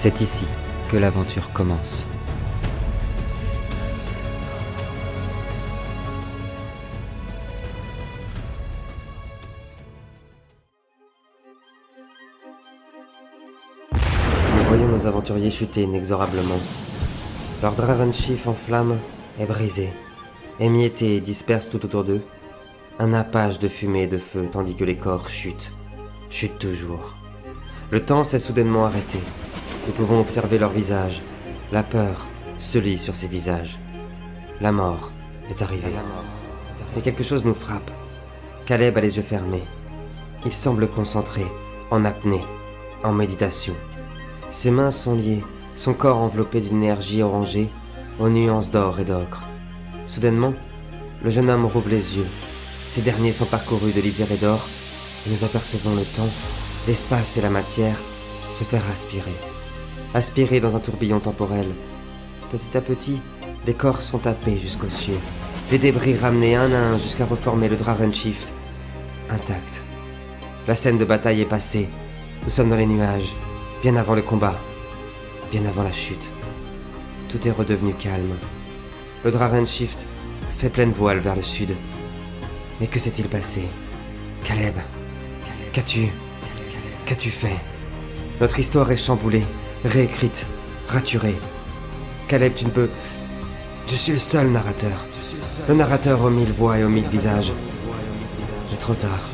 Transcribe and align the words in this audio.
C'est 0.00 0.20
ici 0.20 0.44
que 0.92 0.96
l'aventure 0.96 1.52
commence. 1.52 2.06
Nous 13.92 14.64
voyons 14.68 14.86
nos 14.86 15.04
aventuriers 15.08 15.50
chuter 15.50 15.82
inexorablement. 15.82 16.60
Leur 17.60 17.72
Draven 17.72 18.12
Chief 18.12 18.46
en 18.46 18.54
flammes 18.54 19.00
est 19.40 19.46
brisé, 19.46 19.92
émietté 20.60 21.16
et 21.16 21.20
disperse 21.20 21.70
tout 21.70 21.84
autour 21.84 22.04
d'eux. 22.04 22.22
Un 23.00 23.08
nappage 23.08 23.58
de 23.58 23.66
fumée 23.66 24.04
et 24.04 24.06
de 24.06 24.18
feu 24.18 24.48
tandis 24.48 24.76
que 24.76 24.84
les 24.84 24.96
corps 24.96 25.28
chutent, 25.28 25.72
chutent 26.30 26.60
toujours. 26.60 27.16
Le 27.90 27.98
temps 28.04 28.22
s'est 28.22 28.38
soudainement 28.38 28.86
arrêté. 28.86 29.18
Nous 29.88 29.94
pouvons 29.94 30.20
observer 30.20 30.58
leurs 30.58 30.70
visages. 30.70 31.22
La 31.72 31.82
peur 31.82 32.26
se 32.58 32.76
lit 32.76 32.98
sur 32.98 33.16
ces 33.16 33.26
visages. 33.26 33.78
La 34.60 34.70
mort 34.70 35.10
est 35.48 35.62
arrivée. 35.62 35.88
Et 36.94 37.00
quelque 37.00 37.22
chose 37.22 37.46
nous 37.46 37.54
frappe. 37.54 37.90
Caleb 38.66 38.98
a 38.98 39.00
les 39.00 39.16
yeux 39.16 39.22
fermés. 39.22 39.64
Il 40.44 40.52
semble 40.52 40.88
concentré, 40.88 41.46
en 41.90 42.04
apnée, 42.04 42.44
en 43.02 43.14
méditation. 43.14 43.72
Ses 44.50 44.70
mains 44.70 44.90
sont 44.90 45.14
liées, 45.14 45.42
son 45.74 45.94
corps 45.94 46.18
enveloppé 46.18 46.60
d'une 46.60 46.82
énergie 46.82 47.22
orangée 47.22 47.70
aux 48.20 48.28
nuances 48.28 48.70
d'or 48.70 49.00
et 49.00 49.06
d'ocre. 49.06 49.44
Soudainement, 50.06 50.52
le 51.24 51.30
jeune 51.30 51.48
homme 51.48 51.64
rouvre 51.64 51.88
les 51.88 52.14
yeux. 52.14 52.28
Ces 52.88 53.00
derniers 53.00 53.32
sont 53.32 53.46
parcourus 53.46 53.94
de 53.94 54.02
lisière 54.02 54.32
et 54.32 54.36
d'or, 54.36 54.68
et 55.26 55.30
nous 55.30 55.44
apercevons 55.44 55.94
le 55.94 56.04
temps, 56.04 56.30
l'espace 56.86 57.38
et 57.38 57.40
la 57.40 57.50
matière 57.50 57.96
se 58.52 58.64
faire 58.64 58.84
aspirer. 58.92 59.47
Aspirer 60.14 60.60
dans 60.60 60.74
un 60.74 60.80
tourbillon 60.80 61.20
temporel. 61.20 61.66
Petit 62.50 62.76
à 62.76 62.80
petit, 62.80 63.20
les 63.66 63.74
corps 63.74 64.00
sont 64.00 64.18
tapés 64.18 64.58
jusqu'aux 64.58 64.88
cieux, 64.88 65.18
les 65.70 65.78
débris 65.78 66.16
ramenés 66.16 66.56
un 66.56 66.72
à 66.72 66.78
un 66.78 66.98
jusqu'à 66.98 67.26
reformer 67.26 67.68
le 67.68 67.76
Draven 67.76 68.12
Shift 68.12 68.54
intact. 69.28 69.82
La 70.66 70.74
scène 70.74 70.96
de 70.96 71.04
bataille 71.04 71.42
est 71.42 71.46
passée. 71.46 71.88
Nous 72.42 72.48
sommes 72.48 72.70
dans 72.70 72.76
les 72.76 72.86
nuages, 72.86 73.36
bien 73.82 73.96
avant 73.96 74.14
le 74.14 74.22
combat, 74.22 74.58
bien 75.50 75.66
avant 75.66 75.82
la 75.82 75.92
chute. 75.92 76.30
Tout 77.28 77.46
est 77.46 77.50
redevenu 77.50 77.92
calme. 77.92 78.36
Le 79.24 79.30
Draven 79.30 79.66
Shift 79.66 80.06
fait 80.56 80.70
pleine 80.70 80.92
voile 80.92 81.18
vers 81.18 81.36
le 81.36 81.42
sud. 81.42 81.76
Mais 82.80 82.86
que 82.86 82.98
s'est-il 82.98 83.28
passé? 83.28 83.62
Caleb, 84.44 84.76
qu'as-tu? 85.72 86.08
Qu'as-tu 87.04 87.28
fait? 87.28 87.58
Notre 88.40 88.58
histoire 88.58 88.90
est 88.90 88.96
chamboulée, 88.96 89.44
réécrite, 89.84 90.46
raturée. 90.88 91.38
Caleb, 92.26 92.54
tu 92.54 92.64
ne 92.66 92.70
peux... 92.70 92.90
Je 93.86 93.94
suis 93.94 94.12
le 94.12 94.18
seul 94.18 94.48
narrateur. 94.48 95.06
Le 95.68 95.74
narrateur 95.74 96.22
aux 96.22 96.30
mille 96.30 96.52
voix 96.52 96.78
et 96.78 96.84
aux 96.84 96.88
mille 96.88 97.08
visages. 97.08 97.52
Mais 98.70 98.76
trop 98.76 98.94
tard. 98.94 99.28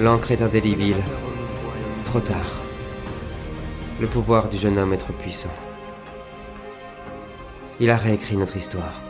L'encre 0.00 0.30
est 0.30 0.42
indélébile. 0.42 1.02
Trop 2.04 2.20
tard. 2.20 2.60
Le 4.00 4.06
pouvoir 4.06 4.48
du 4.48 4.58
jeune 4.58 4.78
homme 4.78 4.94
est 4.94 4.98
trop 4.98 5.12
puissant. 5.12 5.52
Il 7.78 7.90
a 7.90 7.96
réécrit 7.96 8.36
notre 8.36 8.56
histoire. 8.56 9.02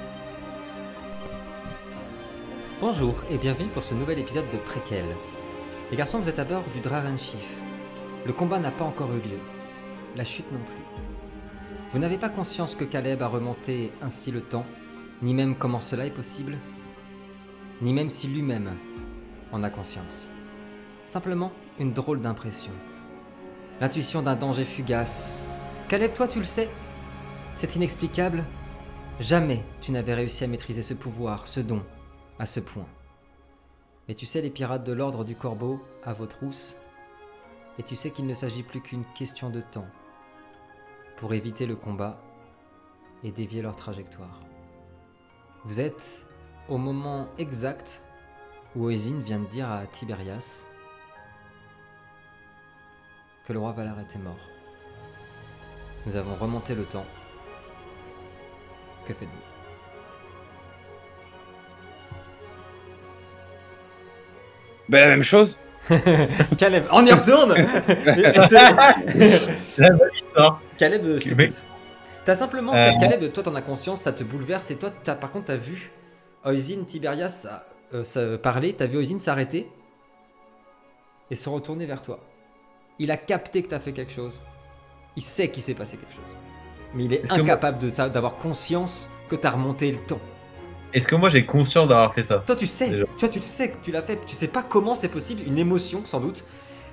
Bonjour 2.80 3.14
et 3.30 3.36
bienvenue 3.36 3.68
pour 3.68 3.84
ce 3.84 3.94
nouvel 3.94 4.18
épisode 4.18 4.50
de 4.52 4.56
Préquel. 4.56 5.04
Les 5.90 5.96
garçons, 5.96 6.18
vous 6.18 6.28
êtes 6.28 6.38
à 6.38 6.44
bord 6.44 6.64
du 6.74 6.80
Draven 6.80 7.18
Chief. 7.18 7.60
Le 8.26 8.32
combat 8.32 8.58
n'a 8.58 8.72
pas 8.72 8.84
encore 8.84 9.10
eu 9.12 9.28
lieu. 9.28 9.38
La 10.14 10.24
chute 10.24 10.50
non 10.52 10.60
plus. 10.60 10.84
Vous 11.92 11.98
n'avez 11.98 12.18
pas 12.18 12.28
conscience 12.28 12.74
que 12.74 12.84
Caleb 12.84 13.22
a 13.22 13.28
remonté 13.28 13.92
ainsi 14.02 14.30
le 14.30 14.42
temps, 14.42 14.66
ni 15.22 15.32
même 15.32 15.56
comment 15.56 15.80
cela 15.80 16.04
est 16.04 16.10
possible, 16.10 16.58
ni 17.80 17.94
même 17.94 18.10
si 18.10 18.28
lui-même 18.28 18.76
en 19.52 19.62
a 19.62 19.70
conscience. 19.70 20.28
Simplement 21.06 21.52
une 21.78 21.94
drôle 21.94 22.20
d'impression. 22.20 22.72
L'intuition 23.80 24.20
d'un 24.20 24.36
danger 24.36 24.64
fugace. 24.64 25.32
Caleb, 25.88 26.12
toi 26.12 26.28
tu 26.28 26.38
le 26.38 26.44
sais 26.44 26.68
C'est 27.56 27.76
inexplicable 27.76 28.44
Jamais 29.18 29.64
tu 29.80 29.92
n'avais 29.92 30.14
réussi 30.14 30.44
à 30.44 30.46
maîtriser 30.46 30.82
ce 30.82 30.94
pouvoir, 30.94 31.46
ce 31.46 31.60
don, 31.60 31.82
à 32.38 32.44
ce 32.44 32.60
point. 32.60 32.86
Mais 34.08 34.14
tu 34.14 34.26
sais, 34.26 34.42
les 34.42 34.50
pirates 34.50 34.84
de 34.84 34.92
l'ordre 34.92 35.24
du 35.24 35.36
corbeau, 35.36 35.82
à 36.04 36.12
vos 36.12 36.26
trousses, 36.26 36.76
et 37.78 37.82
tu 37.82 37.96
sais 37.96 38.10
qu'il 38.10 38.26
ne 38.26 38.34
s'agit 38.34 38.62
plus 38.62 38.80
qu'une 38.80 39.04
question 39.14 39.48
de 39.48 39.60
temps 39.60 39.88
pour 41.22 41.32
éviter 41.34 41.66
le 41.66 41.76
combat 41.76 42.18
et 43.22 43.30
dévier 43.30 43.62
leur 43.62 43.76
trajectoire. 43.76 44.40
Vous 45.64 45.78
êtes 45.78 46.26
au 46.68 46.78
moment 46.78 47.28
exact 47.38 48.02
où 48.74 48.86
Oisin 48.86 49.20
vient 49.24 49.38
de 49.38 49.46
dire 49.46 49.70
à 49.70 49.86
Tiberias 49.86 50.64
que 53.46 53.52
le 53.52 53.60
roi 53.60 53.70
Valar 53.70 54.00
était 54.00 54.18
mort. 54.18 54.34
Nous 56.06 56.16
avons 56.16 56.34
remonté 56.34 56.74
le 56.74 56.82
temps. 56.82 57.06
Que 59.06 59.14
faites-vous? 59.14 59.32
Ben, 64.88 65.02
la 65.02 65.06
même 65.06 65.22
chose. 65.22 65.56
Caleb, 66.58 66.86
on 66.90 67.06
y 67.06 67.12
retourne 67.12 67.54
La 69.78 69.90
bonne 69.90 70.10
histoire. 70.12 70.60
Caleb, 70.82 71.18
je 71.18 71.28
t'écoute. 71.28 71.62
T'as 72.24 72.34
simplement, 72.34 72.74
Euh. 72.74 72.90
Caleb, 73.00 73.32
toi 73.32 73.42
t'en 73.42 73.54
as 73.54 73.62
conscience, 73.62 74.02
ça 74.02 74.12
te 74.12 74.24
bouleverse 74.24 74.70
et 74.70 74.76
toi, 74.76 74.90
t'as, 75.04 75.14
par 75.14 75.30
contre, 75.30 75.46
t'as 75.46 75.56
vu 75.56 75.92
Oisin 76.44 76.82
Tiberias 76.86 77.46
euh, 77.94 78.04
ça- 78.04 78.38
parler, 78.38 78.72
t'as 78.72 78.86
vu 78.86 78.98
Oisin 78.98 79.18
s'arrêter 79.18 79.68
et 81.30 81.36
se 81.36 81.48
retourner 81.48 81.86
vers 81.86 82.02
toi. 82.02 82.20
Il 82.98 83.10
a 83.10 83.16
capté 83.16 83.62
que 83.62 83.68
t'as 83.68 83.80
fait 83.80 83.92
quelque 83.92 84.12
chose. 84.12 84.40
Il 85.16 85.22
sait 85.22 85.48
qu'il 85.48 85.62
s'est 85.62 85.74
passé 85.74 85.96
quelque 85.96 86.12
chose. 86.14 86.36
Mais 86.94 87.04
il 87.04 87.14
est, 87.14 87.30
incapable 87.30 87.78
d'avoir 88.10 88.36
conscience 88.36 89.08
que 89.28 89.36
t'as 89.36 89.50
remonté 89.50 89.90
le 89.90 89.98
temps. 89.98 90.20
Est-ce 90.92 91.08
que 91.08 91.14
moi 91.14 91.28
j'ai 91.28 91.46
conscience 91.46 91.88
d'avoir 91.88 92.12
fait 92.12 92.24
ça? 92.24 92.42
Toi, 92.46 92.56
tu 92.56 92.66
sais, 92.66 93.04
toi, 93.18 93.28
tu 93.28 93.38
le 93.38 93.44
sais 93.44 93.70
que 93.70 93.76
tu 93.82 93.92
l'as 93.92 94.02
fait. 94.02 94.18
Tu 94.26 94.34
sais 94.34 94.48
pas 94.48 94.62
comment 94.62 94.94
c'est 94.94 95.08
possible, 95.08 95.42
une 95.46 95.58
émotion 95.58 96.04
sans 96.04 96.20
doute. 96.20 96.44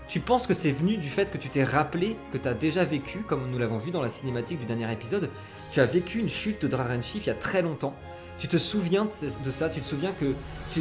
Tu 0.09 0.19
penses 0.19 0.47
que 0.47 0.55
c'est 0.55 0.71
venu 0.71 0.97
du 0.97 1.07
fait 1.07 1.29
que 1.29 1.37
tu 1.37 1.49
t'es 1.49 1.63
rappelé 1.63 2.17
que 2.33 2.39
tu 2.39 2.47
as 2.47 2.55
déjà 2.55 2.83
vécu, 2.83 3.19
comme 3.19 3.47
nous 3.51 3.59
l'avons 3.59 3.77
vu 3.77 3.91
dans 3.91 4.01
la 4.01 4.09
cinématique 4.09 4.59
du 4.59 4.65
dernier 4.65 4.91
épisode, 4.91 5.29
tu 5.71 5.81
as 5.81 5.85
vécu 5.85 6.17
une 6.17 6.29
chute 6.29 6.63
de 6.63 6.67
Dragon 6.67 6.99
Chief 6.99 7.27
il 7.27 7.29
y 7.29 7.31
a 7.31 7.35
très 7.35 7.61
longtemps. 7.61 7.95
Tu 8.39 8.47
te 8.47 8.57
souviens 8.57 9.05
de, 9.05 9.51
ça, 9.51 9.69
tu 9.69 9.81
te 9.81 9.85
souviens 9.85 10.13
que 10.13 10.33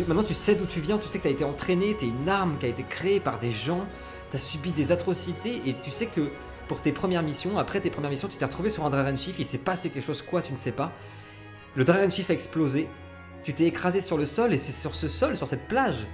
maintenant 0.07 0.23
tu 0.23 0.33
sais 0.33 0.55
d'où 0.55 0.65
tu 0.65 0.81
viens, 0.81 0.97
tu 0.97 1.09
sais 1.09 1.19
que 1.19 1.25
tu 1.25 1.29
as 1.29 1.33
été 1.33 1.45
entraîné, 1.45 1.95
tu 1.95 2.07
es 2.07 2.09
une 2.09 2.27
arme 2.27 2.57
qui 2.59 2.65
a 2.65 2.69
été 2.71 2.83
créée 2.89 3.21
par 3.21 3.39
des 3.39 3.53
gens, 3.53 3.85
tu 4.31 4.37
as 4.37 4.39
subi 4.39 4.73
des 4.73 4.93
atrocités 4.93 5.61
et 5.67 5.75
tu 5.83 5.91
sais 5.91 6.07
que 6.07 6.31
pour 6.67 6.81
tes 6.81 6.93
premières 6.93 7.23
missions, 7.23 7.59
après 7.59 7.81
tes 7.81 7.91
premières 7.91 8.11
missions, 8.11 8.29
tu 8.29 8.39
t'es 8.39 8.47
retrouvé 8.47 8.71
sur 8.71 8.87
un 8.87 8.91
Dragon 8.91 9.15
Chief, 9.15 9.39
il 9.39 9.45
s'est 9.45 9.59
passé 9.59 9.91
quelque 9.91 10.07
chose, 10.07 10.23
quoi, 10.23 10.41
tu 10.41 10.53
ne 10.53 10.59
sais 10.59 10.73
pas. 10.73 10.91
Le 11.77 11.85
Dragon 11.85 12.09
Chief 12.09 12.31
a 12.31 12.33
explosé, 12.33 12.89
tu 13.43 13.53
t'es 13.53 13.65
écrasé 13.65 14.01
sur 14.01 14.17
le 14.17 14.25
sol 14.25 14.55
et 14.55 14.59
c'est 14.59 14.73
sur 14.73 14.95
ce 14.95 15.07
sol, 15.07 15.37
sur 15.37 15.47
cette 15.47 15.69
plage, 15.69 16.07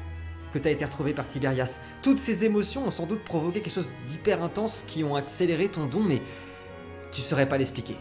que 0.55 0.59
tu 0.59 0.69
as 0.69 0.71
été 0.71 0.85
retrouvé 0.85 1.13
par 1.13 1.29
Tiberias. 1.29 1.81
Toutes 2.03 2.19
ces 2.19 2.45
émotions 2.47 2.87
ont 2.87 2.91
sans 2.91 3.05
doute 3.07 3.23
provoqué 3.25 3.61
quelque 3.61 3.75
chose 3.75 3.91
d'hyper 4.07 4.43
intense 4.43 4.85
qui 4.87 5.05
ont 5.05 5.17
accéléré 5.17 5.69
ton 5.69 5.85
don, 5.87 6.01
mais 6.01 6.21
tu 7.13 7.21
saurais 7.21 7.47
pas 7.49 7.59
l'expliquer. 7.59 7.97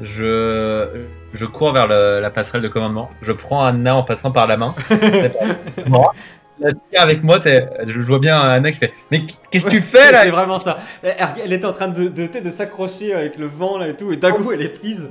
Je, 0.00 1.06
je 1.32 1.44
cours 1.46 1.72
vers 1.72 1.88
le- 1.88 2.20
la 2.20 2.30
passerelle 2.30 2.62
de 2.62 2.68
commandement. 2.68 3.10
Je 3.22 3.32
prends 3.32 3.64
Anna 3.64 3.96
en 3.96 4.02
passant 4.04 4.30
par 4.30 4.46
la 4.46 4.56
main. 4.56 4.74
Moi, 5.86 6.12
la 6.60 6.72
tire 6.72 7.00
avec 7.02 7.22
moi, 7.24 7.38
je 7.40 8.00
vois 8.00 8.18
bien 8.18 8.40
Anna 8.40 8.70
qui 8.72 8.78
fait 8.78 8.92
Mais 9.10 9.22
qu'est-ce 9.50 9.64
que 9.66 9.70
tu 9.70 9.80
fais 9.80 10.10
là? 10.12 10.22
C'est 10.24 10.30
vraiment 10.30 10.58
ça. 10.58 10.78
Elle, 11.02 11.14
elle 11.44 11.52
était 11.52 11.66
en 11.66 11.72
train 11.72 11.88
de, 11.88 12.08
de, 12.08 12.26
de 12.40 12.50
s'accrocher 12.50 13.12
avec 13.14 13.36
le 13.38 13.46
vent 13.46 13.78
là 13.78 13.88
et 13.88 13.96
tout, 13.96 14.12
et 14.12 14.16
d'un 14.16 14.32
coup 14.32 14.50
elle 14.52 14.62
est 14.62 14.78
prise. 14.78 15.08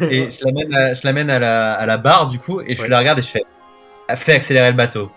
Et 0.00 0.28
je 0.30 0.44
l'amène 0.44 0.74
à, 0.74 0.94
je 0.94 1.00
l'amène 1.04 1.30
à 1.30 1.38
la, 1.38 1.74
à 1.74 1.86
la 1.86 1.96
barre 1.98 2.26
du 2.26 2.38
coup, 2.38 2.60
et 2.60 2.74
je 2.74 2.82
Ouais. 2.82 2.88
la 2.88 2.98
regarde 2.98 3.18
et 3.18 3.22
je 3.22 3.28
fais 3.28 3.44
Fais 4.14 4.34
accélérer 4.34 4.70
le 4.70 4.76
bateau. 4.76 5.10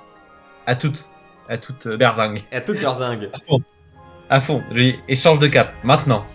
À 0.66 0.76
toute, 0.76 1.08
à 1.48 1.58
toute 1.58 1.86
euh, 1.86 1.98
berzingue. 1.98 2.44
Et 2.52 2.56
à 2.56 2.62
toute 2.62 2.82
leur 2.82 2.96
zingue. 2.96 3.30
À 4.30 4.40
fond. 4.42 4.64
Je 4.72 4.76
lui 4.76 4.94
dis 4.94 5.00
Échange 5.08 5.40
de 5.40 5.48
cap, 5.48 5.74
maintenant. 5.84 6.26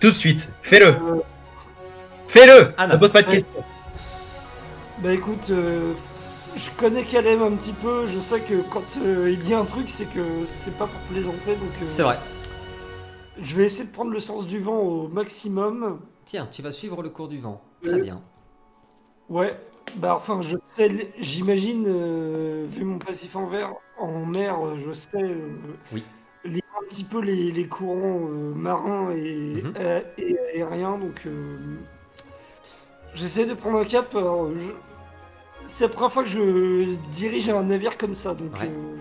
Tout 0.00 0.10
de 0.10 0.16
suite. 0.16 0.48
Fais-le. 0.62 0.96
Fais-le. 2.28 2.74
Ne 2.90 2.96
pose 2.96 3.12
pas 3.12 3.22
de 3.22 3.28
Ouais. 3.28 3.34
questions. 3.34 3.64
Bah 4.98 5.12
écoute, 5.12 5.48
euh, 5.50 5.92
je 6.56 6.70
connais 6.70 7.02
Caleb 7.02 7.42
un 7.42 7.52
petit 7.56 7.72
peu, 7.72 8.06
je 8.06 8.20
sais 8.20 8.40
que 8.40 8.62
quand 8.70 8.82
euh, 9.02 9.28
il 9.30 9.38
dit 9.40 9.54
un 9.54 9.64
truc, 9.64 9.88
c'est 9.90 10.04
que 10.06 10.44
c'est 10.46 10.76
pas 10.78 10.86
pour 10.86 11.00
plaisanter, 11.10 11.56
donc 11.56 11.68
euh, 11.82 11.86
C'est 11.90 12.04
vrai. 12.04 12.16
je 13.42 13.56
vais 13.56 13.64
essayer 13.64 13.84
de 13.84 13.92
prendre 13.92 14.12
le 14.12 14.20
sens 14.20 14.46
du 14.46 14.60
vent 14.60 14.78
au 14.78 15.08
maximum. 15.08 15.98
Tiens, 16.24 16.46
tu 16.50 16.62
vas 16.62 16.70
suivre 16.70 17.02
le 17.02 17.10
cours 17.10 17.26
du 17.28 17.38
vent. 17.40 17.60
Très 17.82 18.00
bien. 18.00 18.20
Ouais, 19.28 19.58
bah 19.96 20.14
enfin, 20.16 20.40
je 20.40 20.56
sais, 20.64 21.12
j'imagine, 21.18 21.84
euh, 21.88 22.64
vu 22.68 22.84
mon 22.84 22.98
passif 22.98 23.36
en, 23.36 23.46
vert, 23.46 23.72
en 23.98 24.24
mer, 24.26 24.58
euh, 24.64 24.76
je 24.78 24.92
sais 24.92 25.08
euh, 25.14 25.48
Oui. 25.92 26.02
lire 26.44 26.62
un 26.82 26.86
petit 26.88 27.04
peu 27.04 27.20
les, 27.20 27.52
les 27.52 27.66
courants 27.68 28.26
euh, 28.28 28.54
marins 28.54 29.10
et, 29.14 29.62
Mhm. 29.62 29.74
et 30.18 30.36
aériens, 30.62 30.98
donc 30.98 31.22
euh, 31.26 31.56
j'essaie 33.14 33.46
de 33.46 33.54
prendre 33.54 33.78
un 33.78 33.84
cap. 33.84 34.08
je- 34.12 34.72
C'est 35.66 35.84
la 35.84 35.88
première 35.92 36.12
fois 36.12 36.22
que 36.24 36.28
je 36.28 36.94
dirige 37.12 37.48
un 37.48 37.62
navire 37.62 37.96
comme 37.96 38.14
ça, 38.14 38.34
donc 38.34 38.52
Ouais. 38.60 38.68
euh, 38.68 38.96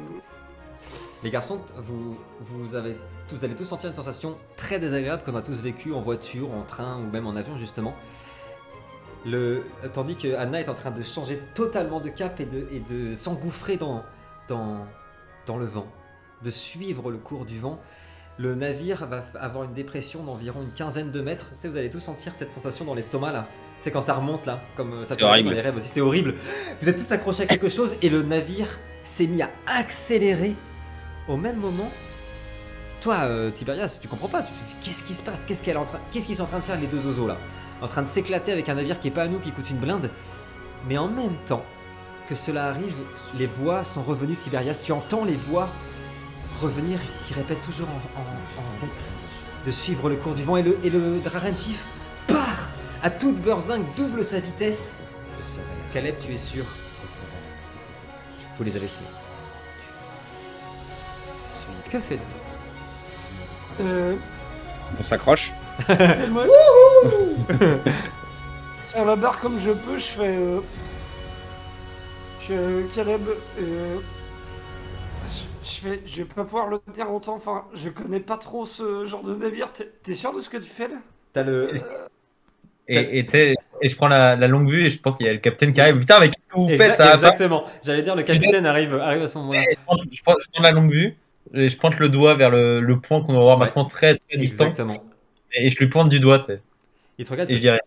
Les 1.23 1.29
garçons, 1.29 1.59
vous, 1.77 2.17
vous, 2.41 2.75
avez, 2.75 2.95
vous 3.29 3.43
allez 3.45 3.55
tous 3.55 3.65
sentir 3.65 3.89
une 3.89 3.95
sensation 3.95 4.37
très 4.55 4.79
désagréable 4.79 5.23
qu'on 5.25 5.35
a 5.35 5.41
tous 5.41 5.61
vécu 5.61 5.93
en 5.93 6.01
voiture, 6.01 6.53
en 6.53 6.63
train 6.63 6.97
ou 6.99 7.09
même 7.11 7.27
en 7.27 7.35
avion 7.35 7.57
justement. 7.57 7.93
Le, 9.25 9.63
tandis 9.93 10.15
que 10.17 10.35
Anna 10.35 10.59
est 10.59 10.67
en 10.69 10.73
train 10.73 10.91
de 10.91 11.01
changer 11.01 11.39
totalement 11.53 11.99
de 12.01 12.09
cap 12.09 12.39
et 12.39 12.45
de, 12.45 12.67
et 12.71 12.79
de 12.79 13.15
s'engouffrer 13.15 13.77
dans, 13.77 14.03
dans, 14.49 14.85
dans 15.45 15.57
le 15.57 15.65
vent, 15.65 15.87
de 16.43 16.49
suivre 16.49 17.09
le 17.09 17.17
cours 17.17 17.45
du 17.45 17.57
vent. 17.57 17.79
Le 18.37 18.55
navire 18.55 19.05
va 19.05 19.23
avoir 19.39 19.63
une 19.65 19.73
dépression 19.73 20.23
d'environ 20.23 20.61
une 20.63 20.71
quinzaine 20.73 21.11
de 21.11 21.21
mètres. 21.21 21.49
Tu 21.51 21.55
sais, 21.59 21.67
vous 21.69 21.77
allez 21.77 21.89
tous 21.89 21.99
sentir 21.99 22.33
cette 22.35 22.51
sensation 22.51 22.83
dans 22.83 22.95
l'estomac 22.95 23.31
là. 23.31 23.47
C'est 23.79 23.91
quand 23.91 24.01
ça 24.01 24.15
remonte 24.15 24.45
là, 24.45 24.61
comme 24.75 24.93
euh, 24.93 25.03
ça 25.05 25.15
peut 25.15 25.23
horrible. 25.25 25.49
dans 25.49 25.55
les 25.55 25.61
rêves 25.61 25.75
aussi. 25.75 25.87
C'est 25.89 26.01
horrible. 26.01 26.35
Vous 26.81 26.89
êtes 26.89 26.97
tous 26.97 27.11
accrochés 27.11 27.43
à 27.43 27.45
quelque 27.45 27.69
chose 27.69 27.95
et 28.01 28.09
le 28.09 28.23
navire 28.23 28.67
s'est 29.03 29.27
mis 29.27 29.41
à 29.41 29.49
accélérer 29.77 30.55
au 31.27 31.37
même 31.37 31.57
moment. 31.57 31.89
Toi, 33.01 33.15
euh, 33.23 33.51
Tiberias, 33.51 33.99
tu 34.01 34.07
comprends 34.07 34.29
pas. 34.29 34.41
tu- 34.41 34.51
Qu'est-ce 34.81 35.03
qui 35.03 35.13
se 35.13 35.21
passe? 35.23 35.45
Qu'est-ce 35.45 35.61
qu'elle 35.61 35.75
est 35.75 35.79
en 35.79 35.85
train 35.85 35.99
Qu'est-ce 36.11 36.25
qu'ils 36.25 36.37
sont 36.37 36.43
en 36.43 36.47
train 36.47 36.59
de 36.59 36.63
faire 36.63 36.79
les 36.79 36.87
deux 36.87 37.05
oiseaux 37.05 37.27
là? 37.27 37.37
En 37.81 37.87
train 37.87 38.01
de 38.01 38.07
s'éclater 38.07 38.51
avec 38.51 38.69
un 38.69 38.75
navire 38.75 38.99
qui 38.99 39.07
est 39.09 39.11
pas 39.11 39.23
à 39.23 39.27
nous, 39.27 39.39
qui 39.39 39.51
coûte 39.51 39.69
une 39.69 39.77
blinde. 39.77 40.09
Mais 40.87 40.97
en 40.97 41.07
même 41.07 41.35
temps 41.45 41.65
que 42.29 42.35
cela 42.35 42.67
arrive, 42.67 42.95
les 43.37 43.45
voix 43.47 43.83
sont 43.83 44.03
revenues. 44.03 44.35
Tiberias, 44.35 44.79
tu 44.81 44.91
entends 44.93 45.25
les 45.25 45.35
voix 45.35 45.67
revenir, 46.61 46.99
qui 47.25 47.33
répètent 47.33 47.61
toujours 47.61 47.87
en, 47.89 48.19
en- 48.19 48.61
en 48.65 48.79
tête 48.79 49.05
de 49.65 49.71
suivre 49.71 50.09
le 50.09 50.15
cours 50.17 50.33
du 50.33 50.43
vent 50.43 50.57
et 50.57 50.61
le, 50.61 50.77
et 50.83 50.89
le 50.89 51.17
part 52.27 52.67
à 53.01 53.09
toute 53.09 53.35
beurzingue, 53.41 53.83
double 53.97 54.23
sa 54.23 54.39
vitesse. 54.39 54.97
Caleb, 55.93 56.15
tu 56.19 56.31
es 56.33 56.37
sûr 56.37 56.63
Vous 58.57 58.63
les 58.63 58.75
avez 58.77 58.87
suivis. 58.87 59.05
Que 61.91 61.99
faites-vous? 61.99 63.83
Euh, 63.85 64.15
On 64.99 65.03
s'accroche. 65.03 65.51
c'est 65.87 66.29
moi. 66.29 66.45
Tiens 68.87 69.05
la 69.05 69.15
barre 69.15 69.39
comme 69.39 69.59
je 69.59 69.71
peux, 69.71 69.97
je 69.97 70.03
fais. 70.03 70.35
euh, 70.37 70.59
je 72.41 72.45
fais 72.45 72.53
euh, 72.57 72.83
Caleb. 72.95 73.21
euh, 73.59 73.97
je- 75.25 75.69
je 75.69 75.79
fais. 75.81 76.01
Je 76.05 76.17
vais 76.17 76.25
pas 76.25 76.43
pouvoir 76.43 76.67
le 76.67 76.79
tenir 76.79 77.07
longtemps. 77.07 77.35
Enfin, 77.35 77.65
je 77.73 77.89
connais 77.89 78.19
pas 78.19 78.37
trop 78.37 78.65
ce 78.65 79.05
genre 79.05 79.23
de 79.23 79.33
navire. 79.35 79.69
T'es- 80.03 80.13
sûr 80.15 80.33
de 80.33 80.41
ce 80.41 80.49
que 80.49 80.57
tu 80.57 80.69
fais 80.69 80.87
là? 80.87 80.95
T'as 81.33 81.43
le. 81.43 81.71
Et, 82.89 83.19
et 83.19 83.23
tu 83.25 83.31
sais, 83.31 83.55
et 83.81 83.87
je 83.87 83.95
prends 83.95 84.09
la, 84.09 84.35
la 84.35 84.47
longue 84.47 84.69
vue 84.69 84.85
et 84.85 84.89
je 84.89 84.99
pense 84.99 85.15
qu'il 85.15 85.25
y 85.25 85.29
a 85.29 85.33
le 85.33 85.39
capitaine 85.39 85.71
qui 85.71 85.79
arrive. 85.79 85.97
Putain, 85.99 86.19
mais 86.19 86.27
qu'est-ce 86.29 86.53
que 86.53 86.59
vous 86.59 86.69
faites 86.77 86.95
ça 86.95 87.15
Exactement. 87.15 87.63
J'allais 87.81 88.01
dire, 88.01 88.13
le 88.15 88.23
capitaine 88.23 88.65
arrive, 88.65 88.93
arrive 88.95 89.23
à 89.23 89.27
ce 89.27 89.37
moment-là. 89.37 89.61
Et 89.71 89.77
je 90.11 90.21
prends 90.21 90.35
la 90.61 90.71
longue 90.71 90.91
vue 90.91 91.15
et 91.53 91.69
je 91.69 91.77
pointe 91.77 91.99
le 91.99 92.09
doigt 92.09 92.35
vers 92.35 92.49
le, 92.51 92.81
le 92.81 92.99
point 93.01 93.21
qu'on 93.23 93.33
va 93.33 93.39
voir 93.39 93.57
Ouais. 93.57 93.65
maintenant 93.65 93.85
très, 93.85 94.15
très 94.17 94.37
distant. 94.37 94.69
Exactement. 94.69 95.03
Et 95.53 95.69
je 95.69 95.77
lui 95.79 95.89
pointe 95.89 96.09
du 96.09 96.19
doigt, 96.19 96.39
tu 96.39 96.45
sais. 96.45 96.61
Il 97.17 97.25
te 97.25 97.31
regarde 97.31 97.49
Et 97.49 97.53
il 97.53 97.57
je 97.57 97.61
dirais 97.61 97.81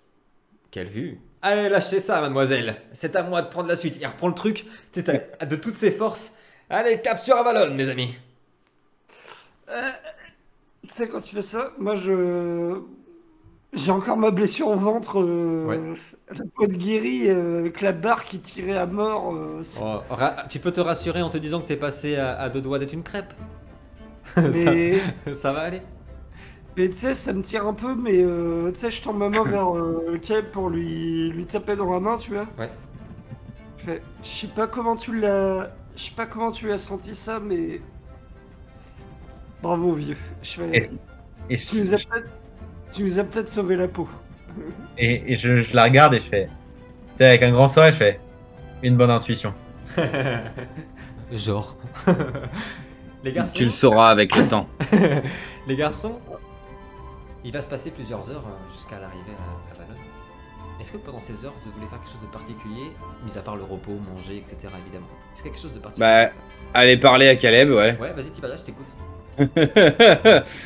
Quelle 0.70 0.88
vue 0.88 1.20
Allez, 1.42 1.68
lâchez 1.68 2.00
ça, 2.00 2.20
mademoiselle. 2.20 2.76
C'est 2.92 3.14
à 3.16 3.22
moi 3.22 3.42
de 3.42 3.48
prendre 3.48 3.68
la 3.68 3.76
suite. 3.76 3.98
Il 4.00 4.06
reprend 4.06 4.28
le 4.28 4.34
truc 4.34 4.64
tu 4.92 5.02
sais, 5.02 5.30
de 5.48 5.56
toutes 5.56 5.76
ses 5.76 5.90
forces. 5.92 6.36
Allez, 6.70 7.00
cap 7.00 7.18
sur 7.18 7.36
Avalon, 7.36 7.74
mes 7.74 7.88
amis. 7.88 8.14
Euh, 9.68 9.90
Tu 10.88 10.94
sais, 10.94 11.08
quand 11.08 11.20
tu 11.20 11.34
fais 11.34 11.42
ça, 11.42 11.72
moi 11.78 11.94
je. 11.96 12.82
J'ai 13.72 13.90
encore 13.92 14.16
ma 14.16 14.30
blessure 14.30 14.68
au 14.68 14.76
ventre. 14.76 15.20
euh, 15.20 15.66
Ouais. 15.66 15.80
La 16.36 16.44
peau 16.56 16.66
de 16.66 16.74
guérie 16.74 17.28
euh, 17.30 17.60
avec 17.60 17.80
la 17.80 17.92
barre 17.92 18.24
qui 18.24 18.40
tirait 18.40 18.76
à 18.76 18.86
mort. 18.86 19.34
euh, 19.34 19.60
Oh, 19.80 19.98
tu 20.48 20.58
peux 20.58 20.72
te 20.72 20.80
rassurer 20.80 21.22
en 21.22 21.30
te 21.30 21.38
disant 21.38 21.60
que 21.60 21.66
t'es 21.68 21.76
passé 21.76 22.16
à, 22.16 22.36
à 22.38 22.48
deux 22.48 22.60
doigts 22.60 22.78
d'être 22.78 22.92
une 22.94 23.02
crêpe. 23.02 23.32
ça, 24.34 24.40
mais 24.42 24.98
ça 25.34 25.52
va 25.52 25.60
aller. 25.60 25.82
mais 26.76 26.88
tu 26.88 26.96
sais, 26.96 27.14
ça 27.14 27.32
me 27.32 27.42
tire 27.42 27.66
un 27.66 27.74
peu, 27.74 27.94
mais 27.94 28.24
euh, 28.24 28.72
tu 28.72 28.80
sais, 28.80 28.90
je 28.90 29.02
tends 29.02 29.12
ma 29.12 29.28
main 29.28 29.44
vers 29.48 29.76
euh, 29.76 30.18
Caleb 30.20 30.46
pour 30.50 30.68
lui, 30.70 31.30
lui 31.30 31.46
taper 31.46 31.76
dans 31.76 31.92
la 31.92 32.00
main, 32.00 32.16
tu 32.16 32.32
vois. 32.32 32.46
Ouais. 32.58 32.70
Je 33.78 33.84
fais, 33.84 34.02
je 34.22 34.28
sais 34.28 34.46
pas 34.48 34.66
comment 34.66 34.96
tu 34.96 35.16
l'as. 35.20 35.70
Je 35.96 36.02
sais 36.04 36.14
pas 36.16 36.26
comment 36.26 36.50
tu 36.50 36.72
as 36.72 36.78
senti 36.78 37.14
ça, 37.14 37.38
mais. 37.40 37.80
Bravo, 39.62 39.92
vieux. 39.92 40.16
Je 40.42 40.50
fais. 40.50 40.76
Et- 41.48 41.54
et 41.54 41.56
Tu 41.56 41.80
nous 41.80 41.94
as. 41.94 41.98
Tu 42.96 43.02
nous 43.04 43.18
as 43.18 43.24
peut-être 43.24 43.48
sauvé 43.50 43.76
la 43.76 43.88
peau. 43.88 44.08
et, 44.96 45.32
et 45.32 45.36
je, 45.36 45.60
je 45.60 45.76
la 45.76 45.84
regarde 45.84 46.14
et 46.14 46.18
je 46.18 46.24
fais. 46.24 46.46
Tu 46.46 47.18
sais, 47.18 47.26
avec 47.26 47.42
un 47.42 47.52
grand 47.52 47.66
sourire, 47.68 47.92
je 47.92 47.96
fais. 47.96 48.20
Une 48.82 48.96
bonne 48.96 49.10
intuition. 49.10 49.52
Genre. 51.32 51.76
les 53.24 53.32
garçons. 53.32 53.54
Tu 53.54 53.64
le 53.64 53.70
sauras 53.70 54.08
avec 54.08 54.34
le 54.34 54.48
temps. 54.48 54.68
Les 55.66 55.76
garçons, 55.76 56.20
il 57.44 57.52
va 57.52 57.60
se 57.60 57.68
passer 57.68 57.90
plusieurs 57.90 58.30
heures 58.30 58.44
euh, 58.46 58.72
jusqu'à 58.72 58.98
l'arrivée 58.98 59.32
à, 59.32 59.74
à 59.74 59.78
Valon. 59.78 59.98
Est-ce 60.80 60.92
que 60.92 60.98
pendant 60.98 61.20
ces 61.20 61.44
heures, 61.44 61.52
vous 61.64 61.72
voulez 61.72 61.86
faire 61.88 61.98
quelque 61.98 62.12
chose 62.12 62.22
de 62.22 62.32
particulier, 62.32 62.92
mis 63.24 63.36
à 63.36 63.42
part 63.42 63.56
le 63.56 63.64
repos, 63.64 63.98
manger, 64.14 64.36
etc. 64.38 64.56
évidemment? 64.80 65.08
Est-ce 65.34 65.42
qu'il 65.42 65.50
y 65.50 65.52
a 65.52 65.54
quelque 65.54 65.62
chose 65.62 65.74
de 65.74 65.80
particulier? 65.80 66.06
Bah, 66.06 66.30
allez 66.74 66.96
parler 66.96 67.28
à 67.28 67.36
Caleb, 67.36 67.70
ouais. 67.70 67.98
Ouais, 67.98 68.12
vas-y, 68.12 68.30
Tiberias, 68.30 68.58
je 68.58 68.64
t'écoute. 68.64 68.92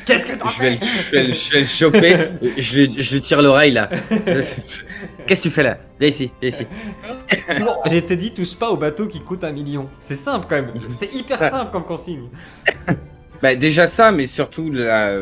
Qu'est-ce 0.06 0.26
que 0.26 0.38
t'en 0.38 0.48
vais, 0.60 0.70
le, 0.70 0.76
je, 0.76 1.10
vais 1.10 1.22
le, 1.24 1.32
je 1.32 1.50
vais 1.52 1.60
le 1.60 1.66
choper. 1.66 2.16
je, 2.56 2.76
lui, 2.76 3.02
je 3.02 3.14
lui 3.14 3.20
tire 3.20 3.42
l'oreille 3.42 3.72
là. 3.72 3.90
Qu'est-ce 5.26 5.42
que 5.42 5.48
tu 5.48 5.50
fais 5.50 5.62
là? 5.62 5.78
Viens 5.98 6.08
ici, 6.08 6.30
viens 6.40 6.50
ici. 6.50 6.66
Je 7.48 7.98
te 8.00 8.14
dis, 8.14 8.32
touche 8.32 8.54
pas 8.54 8.70
au 8.70 8.76
bateau 8.76 9.06
qui 9.06 9.20
coûte 9.20 9.44
un 9.44 9.52
million. 9.52 9.88
C'est 9.98 10.14
simple 10.16 10.46
quand 10.48 10.56
même. 10.56 10.72
C'est 10.88 11.12
hyper 11.14 11.38
simple 11.38 11.70
comme 11.70 11.84
consigne. 11.84 12.28
Bah, 13.42 13.54
déjà 13.54 13.86
ça, 13.86 14.12
mais 14.12 14.26
surtout 14.26 14.70
la... 14.70 15.20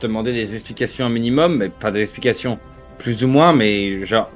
demander 0.00 0.32
des 0.32 0.54
explications 0.54 1.06
un 1.06 1.10
minimum, 1.10 1.58
mais 1.58 1.68
pas 1.68 1.92
des 1.92 2.00
explications 2.00 2.58
plus 2.98 3.22
ou 3.22 3.28
moins, 3.28 3.52
mais 3.52 4.04
genre, 4.04 4.28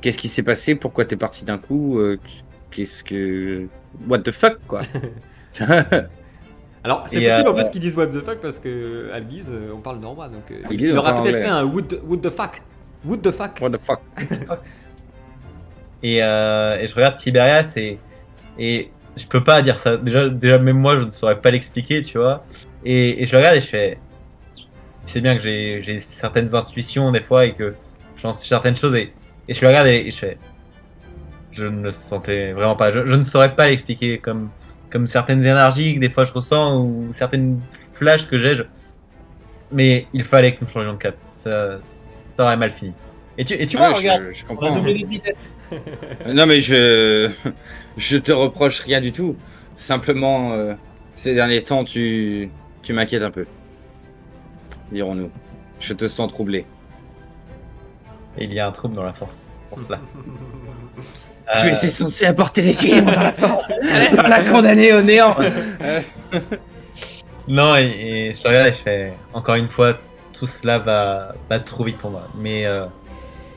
qu'est-ce 0.00 0.18
qui 0.18 0.26
s'est 0.26 0.42
passé? 0.42 0.74
Pourquoi 0.74 1.04
t'es 1.04 1.14
parti 1.14 1.44
d'un 1.44 1.58
coup? 1.58 2.00
Euh, 2.00 2.18
Qu'est-ce 2.70 3.04
que. 3.04 3.68
What 4.08 4.20
the 4.20 4.32
fuck, 4.32 4.58
quoi? 4.66 4.82
Alors, 6.82 7.02
c'est 7.06 7.22
possible 7.22 7.48
euh, 7.48 7.50
en 7.50 7.54
plus 7.54 7.68
qu'ils 7.68 7.80
disent 7.80 7.96
what 7.96 8.06
the 8.06 8.24
fuck 8.24 8.40
parce 8.40 8.58
que 8.58 9.10
à 9.12 9.18
l'église, 9.18 9.50
euh, 9.50 9.72
on 9.74 9.80
parle 9.80 9.98
normand. 9.98 10.28
Donc, 10.28 10.50
euh, 10.50 10.62
il 10.70 10.92
on 10.94 10.96
aura 10.96 11.20
peut-être 11.20 11.36
fait 11.36 11.46
un 11.48 11.64
what 11.64 11.82
the, 11.82 12.00
what 12.04 12.18
the 12.18 12.30
fuck. 12.30 12.62
What 13.04 13.18
the 13.18 13.30
fuck. 13.30 13.50
What 13.60 13.70
the 13.70 13.80
fuck 13.80 14.00
Et, 16.02 16.22
euh, 16.22 16.78
et 16.80 16.86
je 16.86 16.94
regarde 16.94 17.16
Tiberias 17.16 17.74
et, 17.76 17.98
et 18.58 18.90
je 19.16 19.26
peux 19.26 19.44
pas 19.44 19.60
dire 19.60 19.78
ça. 19.78 19.98
Déjà, 19.98 20.28
déjà, 20.30 20.58
même 20.58 20.78
moi, 20.78 20.98
je 20.98 21.04
ne 21.04 21.10
saurais 21.10 21.38
pas 21.40 21.50
l'expliquer, 21.50 22.00
tu 22.00 22.16
vois. 22.16 22.44
Et, 22.84 23.22
et 23.22 23.26
je 23.26 23.32
le 23.32 23.38
regarde 23.38 23.56
et 23.56 23.60
je 23.60 23.66
fais. 23.66 23.98
Tu 24.54 24.64
sais 25.12 25.20
bien 25.20 25.36
que 25.36 25.42
j'ai 25.42 25.82
j'ai 25.82 25.98
certaines 25.98 26.54
intuitions 26.54 27.10
des 27.10 27.22
fois 27.22 27.44
et 27.44 27.52
que 27.52 27.74
j'en 28.16 28.32
sais 28.32 28.48
certaines 28.48 28.76
choses. 28.76 28.94
Et, 28.94 29.12
et 29.48 29.54
je 29.54 29.60
le 29.60 29.68
regarde 29.68 29.88
et, 29.88 30.06
et 30.06 30.10
je 30.10 30.16
fais. 30.18 30.38
Je 31.52 31.64
ne 31.66 31.82
le 31.82 31.92
sentais 31.92 32.52
vraiment 32.52 32.76
pas. 32.76 32.90
Je, 32.90 33.04
je 33.04 33.14
ne 33.14 33.22
saurais 33.22 33.54
pas 33.54 33.66
l'expliquer 33.66 34.18
comme, 34.18 34.50
comme 34.90 35.06
certaines 35.06 35.42
énergies 35.42 35.94
que 35.94 36.00
des 36.00 36.10
fois 36.10 36.24
je 36.24 36.32
ressens 36.32 36.80
ou 36.82 37.08
certaines 37.12 37.60
flashs 37.92 38.26
que 38.28 38.36
j'ai. 38.36 38.54
je- 38.56 38.62
Mais 39.72 40.06
il 40.12 40.24
fallait 40.24 40.54
que 40.54 40.58
nous 40.62 40.68
changions 40.68 40.92
de 40.94 40.98
cap. 40.98 41.16
Ça, 41.30 41.78
ça 42.36 42.44
aurait 42.44 42.56
mal 42.56 42.70
fini. 42.72 42.92
Et 43.38 43.44
tu, 43.44 43.54
et 43.54 43.66
tu 43.66 43.76
vois, 43.76 43.90
Ouais, 43.90 43.96
regarde, 43.96 44.24
je, 44.32 44.44
on 44.48 44.58
a 44.76 44.80
vitesse. 44.80 45.34
Non, 46.26 46.46
mais 46.46 46.60
je. 46.60 47.30
Je 47.96 48.16
te 48.16 48.30
reproche 48.32 48.80
rien 48.80 49.00
du 49.00 49.12
tout. 49.12 49.36
Simplement, 49.74 50.52
euh, 50.52 50.74
ces 51.16 51.34
derniers 51.34 51.62
temps, 51.62 51.84
tu. 51.84 52.50
Tu 52.82 52.92
m'inquiètes 52.92 53.22
un 53.22 53.30
peu. 53.30 53.46
Dirons-nous. 54.92 55.30
Je 55.80 55.92
te 55.94 56.08
sens 56.08 56.28
troublé. 56.32 56.64
Et 58.38 58.44
il 58.44 58.52
y 58.52 58.60
a 58.60 58.66
un 58.66 58.72
trouble 58.72 58.94
dans 58.94 59.02
la 59.02 59.12
force 59.12 59.52
pour 59.70 59.80
cela. 59.80 59.98
Tu 61.58 61.66
Euh, 61.66 61.70
es 61.70 61.74
censé 61.90 62.26
apporter 62.26 62.62
l'équilibre 62.62 63.10
dans 63.12 63.22
la 63.22 63.32
force. 63.32 63.64
Pas 64.16 64.28
la 64.28 64.44
condamner 64.44 64.92
au 64.92 65.02
néant. 65.02 65.34
Euh, 65.80 66.00
Non, 67.48 67.74
et, 67.76 68.28
et 68.28 68.32
je 68.32 68.40
te 68.40 68.46
regarde 68.46 68.68
et 68.68 68.72
je 68.72 68.78
fais 68.78 69.12
encore 69.32 69.56
une 69.56 69.66
fois, 69.66 69.98
tout 70.32 70.46
cela 70.46 70.78
va, 70.78 71.34
va 71.48 71.58
trop 71.58 71.82
vite 71.82 71.98
pour 71.98 72.10
moi. 72.10 72.28
Mais, 72.38 72.66
euh, 72.66 72.84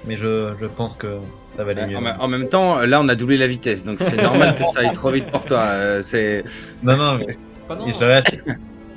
mais 0.05 0.15
je, 0.15 0.53
je 0.59 0.65
pense 0.65 0.95
que 0.95 1.19
ça 1.55 1.63
va 1.63 1.69
aller 1.71 1.85
mieux. 1.85 1.97
en, 1.97 2.19
en 2.19 2.27
même 2.27 2.49
temps, 2.49 2.79
là, 2.79 2.99
on 2.99 3.07
a 3.09 3.13
doublé 3.15 3.37
la 3.37 3.45
vitesse, 3.45 3.85
donc 3.85 3.99
c'est 3.99 4.19
normal 4.19 4.55
que 4.55 4.63
ça 4.63 4.79
aille 4.79 4.93
trop 4.93 5.11
vite 5.11 5.29
pour 5.29 5.45
toi. 5.45 5.59
Euh, 5.59 6.01
c'est. 6.01 6.43
Non, 6.81 6.97
non, 6.97 7.19
mais 7.19 7.37
Pas 7.67 7.75
non. 7.75 7.85
et 7.87 7.91
je 7.91 7.99
regarde 7.99 8.25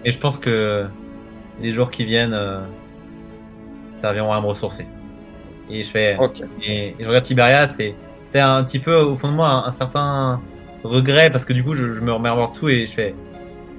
et 0.07 0.11
je 0.11 0.19
pense 0.19 0.39
que 0.39 0.87
les 1.61 1.73
jours 1.73 1.91
qui 1.91 2.07
viennent 2.07 2.33
euh, 2.33 2.61
serviront 3.95 4.33
à 4.33 4.41
me 4.41 4.47
ressourcer. 4.47 4.87
Et 5.71 5.83
je 5.83 5.89
fais. 5.89 6.17
Ok. 6.19 6.43
Et, 6.63 6.89
et 6.89 6.97
je 7.01 7.07
regarde 7.07 7.25
Tiberias 7.25 7.75
et 7.81 7.95
c'est 8.31 8.41
un 8.41 8.63
petit 8.65 8.79
peu 8.79 8.95
au 8.97 9.15
fond 9.15 9.29
de 9.29 9.35
moi 9.35 9.49
un, 9.49 9.65
un 9.67 9.71
certain 9.71 10.41
regret 10.85 11.31
parce 11.31 11.45
que 11.45 11.53
du 11.53 11.65
coup 11.65 11.75
je, 11.75 11.95
je 11.95 12.01
me 12.01 12.13
remets 12.13 12.29
à 12.29 12.35
voir 12.35 12.53
tout 12.53 12.69
et 12.69 12.87
je 12.87 12.93
fais 12.93 13.15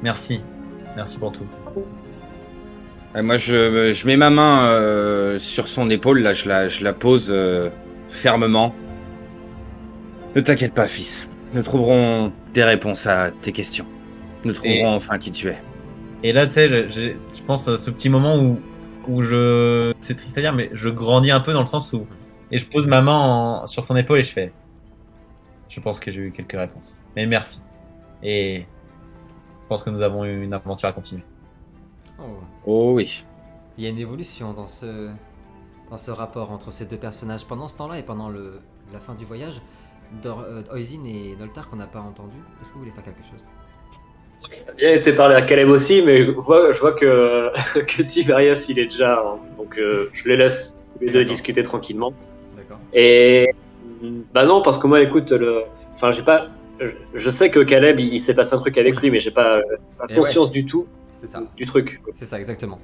merci, 0.03 0.41
merci 0.95 1.17
pour 1.17 1.31
tout. 1.31 1.45
Moi, 3.19 3.37
je, 3.37 3.93
je 3.93 4.05
mets 4.05 4.17
ma 4.17 4.29
main 4.29 4.65
euh, 4.67 5.39
sur 5.39 5.67
son 5.67 5.89
épaule, 5.89 6.19
là, 6.19 6.33
je 6.33 6.47
la, 6.47 6.67
je 6.67 6.83
la 6.83 6.93
pose 6.93 7.29
euh, 7.33 7.69
fermement. 8.09 8.75
Ne 10.35 10.41
t'inquiète 10.41 10.73
pas, 10.75 10.87
fils. 10.87 11.27
Nous 11.55 11.63
trouverons 11.63 12.31
des 12.53 12.63
réponses 12.63 13.07
à 13.07 13.31
tes 13.41 13.51
questions. 13.51 13.85
Nous 14.43 14.53
trouverons 14.53 14.91
Et- 14.91 14.95
enfin 14.95 15.17
qui 15.17 15.31
tu 15.31 15.47
es. 15.47 15.57
Et 16.21 16.31
là, 16.31 16.45
tu 16.45 16.53
sais, 16.53 16.67
je, 16.67 16.87
je, 16.89 17.01
je 17.35 17.41
pense 17.47 17.67
à 17.67 17.79
ce 17.79 17.89
petit 17.89 18.09
moment 18.09 18.37
où, 18.37 18.59
où 19.07 19.21
je. 19.23 19.93
C'est 19.99 20.15
triste 20.15 20.37
à 20.37 20.41
dire, 20.41 20.53
mais 20.53 20.69
je 20.73 20.89
grandis 20.89 21.31
un 21.31 21.39
peu 21.39 21.53
dans 21.53 21.61
le 21.61 21.65
sens 21.67 21.93
où. 21.93 22.05
Et 22.51 22.57
je 22.57 22.65
pose 22.65 22.87
ma 22.87 23.01
main 23.01 23.17
en- 23.63 23.67
sur 23.67 23.83
son 23.83 23.95
épaule 23.95 24.19
et 24.19 24.23
je 24.23 24.31
fais. 24.31 24.53
Je 25.69 25.79
pense 25.79 25.99
que 25.99 26.11
j'ai 26.11 26.21
eu 26.21 26.31
quelques 26.31 26.53
réponses. 26.53 26.85
Mais 27.15 27.25
merci. 27.25 27.61
Et. 28.23 28.65
Je 29.61 29.67
pense 29.67 29.83
que 29.83 29.89
nous 29.89 30.01
avons 30.01 30.23
eu 30.23 30.43
une 30.43 30.53
aventure 30.53 30.87
à 30.87 30.93
continuer. 30.93 31.23
Oh. 32.19 32.23
Oh 32.65 32.91
oui. 32.95 33.25
Il 33.77 33.83
y 33.83 33.87
a 33.87 33.89
une 33.89 33.97
évolution 33.99 34.53
dans 34.53 34.65
ce, 34.65 35.09
dans 35.91 35.97
ce 35.97 36.09
rapport 36.09 36.51
entre 36.51 36.71
ces 36.71 36.85
deux 36.85 36.95
personnages. 36.97 37.45
Pendant 37.45 37.67
ce 37.67 37.75
temps-là 37.75 37.99
et 37.99 38.03
pendant 38.03 38.29
le, 38.29 38.61
la 38.93 38.99
fin 38.99 39.13
du 39.13 39.25
voyage, 39.25 39.61
Dor, 40.23 40.39
euh, 40.39 40.63
Oisin 40.71 41.03
et 41.03 41.35
Noltar 41.35 41.67
qu'on 41.67 41.75
n'a 41.75 41.85
pas 41.85 41.99
entendu, 41.99 42.37
est-ce 42.61 42.69
que 42.69 42.75
vous 42.75 42.79
voulez 42.79 42.91
faire 42.91 43.03
quelque 43.03 43.23
chose? 43.23 43.43
Bien 44.77 44.93
été 44.93 45.13
parlé 45.13 45.35
à 45.35 45.41
Caleb 45.41 45.69
aussi, 45.69 46.01
mais 46.01 46.25
je 46.25 46.31
vois, 46.31 46.71
je 46.71 46.79
vois 46.79 46.93
que, 46.93 47.49
que 47.79 48.01
Tiberias 48.03 48.65
il 48.69 48.79
est 48.79 48.85
déjà. 48.87 49.19
hein. 49.19 49.37
donc 49.57 49.77
euh, 49.77 50.09
je 50.13 50.27
les 50.29 50.37
laisse 50.37 50.75
tous 50.97 51.05
les 51.05 51.11
deux 51.11 51.25
discuter 51.25 51.63
tranquillement. 51.63 52.13
D'accord. 52.55 52.79
Et 52.93 53.49
bah 54.33 54.45
non, 54.45 54.61
parce 54.61 54.77
que 54.77 54.85
moi, 54.87 55.01
écoute, 55.01 55.31
le, 55.31 55.63
enfin, 55.95 56.11
j'ai 56.11 56.21
pas, 56.21 56.47
je, 56.79 56.87
je 57.15 57.29
sais 57.29 57.49
que 57.49 57.59
Caleb, 57.59 57.99
il, 57.99 58.13
il 58.13 58.19
s'est 58.19 58.35
passé 58.35 58.53
un 58.53 58.59
truc 58.59 58.77
avec 58.77 58.99
lui, 59.01 59.09
mais 59.09 59.19
j'ai 59.19 59.31
pas, 59.31 59.57
euh, 59.57 59.61
pas 59.97 60.07
conscience 60.07 60.51
du 60.51 60.65
tout 60.65 60.87
ça. 61.25 61.41
du 61.55 61.65
truc. 61.65 61.99
C'est 62.15 62.25
ça, 62.25 62.37
exactement. 62.37 62.79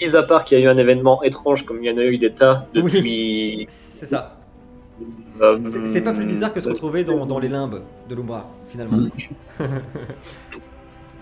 Mis 0.00 0.14
à 0.16 0.22
part 0.22 0.44
qu'il 0.44 0.58
y 0.58 0.62
a 0.62 0.64
eu 0.64 0.68
un 0.68 0.76
événement 0.76 1.22
étrange, 1.22 1.64
comme 1.64 1.82
il 1.82 1.90
y 1.90 1.90
en 1.92 1.98
a 1.98 2.04
eu 2.04 2.18
des 2.18 2.32
tas 2.32 2.66
depuis. 2.74 3.64
C'est 3.68 4.06
ça. 4.06 4.39
Euh, 5.40 5.58
C'est 5.64 6.02
pas 6.02 6.12
plus 6.12 6.26
bizarre 6.26 6.52
que 6.52 6.60
se 6.60 6.68
retrouver 6.68 7.04
dans, 7.04 7.26
dans 7.26 7.38
les 7.38 7.48
limbes 7.48 7.82
de 8.08 8.14
l'Umbra, 8.14 8.48
finalement. 8.68 9.08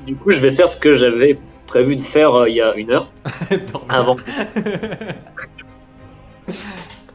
Du 0.06 0.14
coup, 0.16 0.30
je 0.30 0.38
vais 0.40 0.52
faire 0.52 0.70
ce 0.70 0.76
que 0.76 0.94
j'avais 0.94 1.38
prévu 1.66 1.96
de 1.96 2.02
faire 2.02 2.32
euh, 2.34 2.48
il 2.48 2.54
y 2.54 2.60
a 2.62 2.74
une 2.76 2.90
heure 2.90 3.10
avant. 3.88 4.16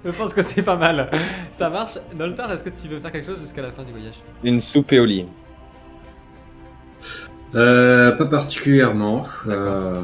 Je 0.05 0.11
pense 0.11 0.33
que 0.33 0.41
c'est 0.41 0.61
pas 0.61 0.75
mal. 0.75 1.09
Ça 1.51 1.69
marche. 1.69 1.97
Noltar, 2.15 2.51
est-ce 2.51 2.63
que 2.63 2.69
tu 2.69 2.87
veux 2.89 2.99
faire 2.99 3.11
quelque 3.11 3.25
chose 3.25 3.39
jusqu'à 3.39 3.61
la 3.61 3.71
fin 3.71 3.83
du 3.83 3.91
voyage? 3.93 4.15
Une 4.43 4.59
soupe 4.59 4.91
et 4.91 4.99
au 4.99 5.05
lit. 5.05 5.25
Euh, 7.55 8.11
pas 8.11 8.25
particulièrement. 8.25 9.25
Euh, 9.47 10.01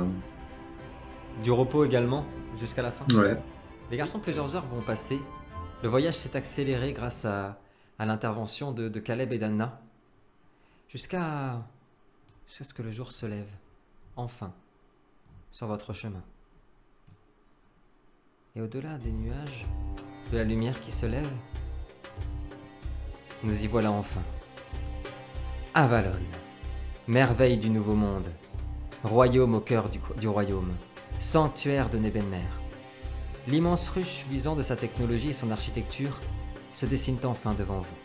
Du 1.44 1.51
repos 1.51 1.84
également, 1.84 2.25
jusqu'à 2.60 2.82
la 2.82 2.91
fin? 2.91 3.06
Ouais. 3.13 3.36
Les 3.91 3.98
garçons, 3.98 4.20
plusieurs 4.20 4.56
heures 4.56 4.65
vont 4.74 4.82
passer. 4.82 5.20
Le 5.81 5.88
voyage 5.88 6.15
s'est 6.15 6.36
accéléré 6.36 6.91
grâce 6.91 7.24
à, 7.24 7.57
l'intervention 8.00 8.74
de, 8.74 9.00
Caleb 9.00 9.31
et 9.31 9.39
d'Anna. 9.39 9.81
Jusqu'à. 10.89 11.57
jusqu'à 12.48 12.63
ce 12.65 12.74
que 12.74 12.81
le 12.81 12.91
jour 12.91 13.12
se 13.12 13.25
lève. 13.25 13.50
Enfin. 14.17 14.53
Sur 15.51 15.67
votre 15.67 15.93
chemin. 15.93 16.24
Et 18.55 18.62
au-delà 18.62 18.98
des 18.98 19.12
nuages, 19.12 19.65
de 20.31 20.38
la 20.38 20.43
lumière 20.43 20.79
qui 20.81 20.91
se 20.91 21.05
lève, 21.05 21.31
nous 23.43 23.63
y 23.63 23.67
voilà 23.67 23.91
enfin. 23.91 24.21
Avalon. 25.74 26.19
Merveille 27.07 27.57
du 27.57 27.69
nouveau 27.69 27.95
monde. 27.95 28.29
Royaume 29.03 29.55
au 29.55 29.62
cœur 29.62 29.89
du, 29.89 30.00
du 30.17 30.27
royaume. 30.27 30.74
Sanctuaire 31.19 31.89
de 31.89 31.98
Nebenmer. 31.98 32.59
L'immense 33.50 33.89
ruche 33.89 34.27
luisant 34.29 34.56
de 34.56 34.62
sa 34.62 34.75
technologie 34.75 35.32
et 35.32 35.34
son 35.34 35.50
architecture 35.50 36.22
se 36.72 36.86
dessine 36.86 37.18
enfin 37.24 37.56
devant 37.56 37.79
vous. 37.79 37.98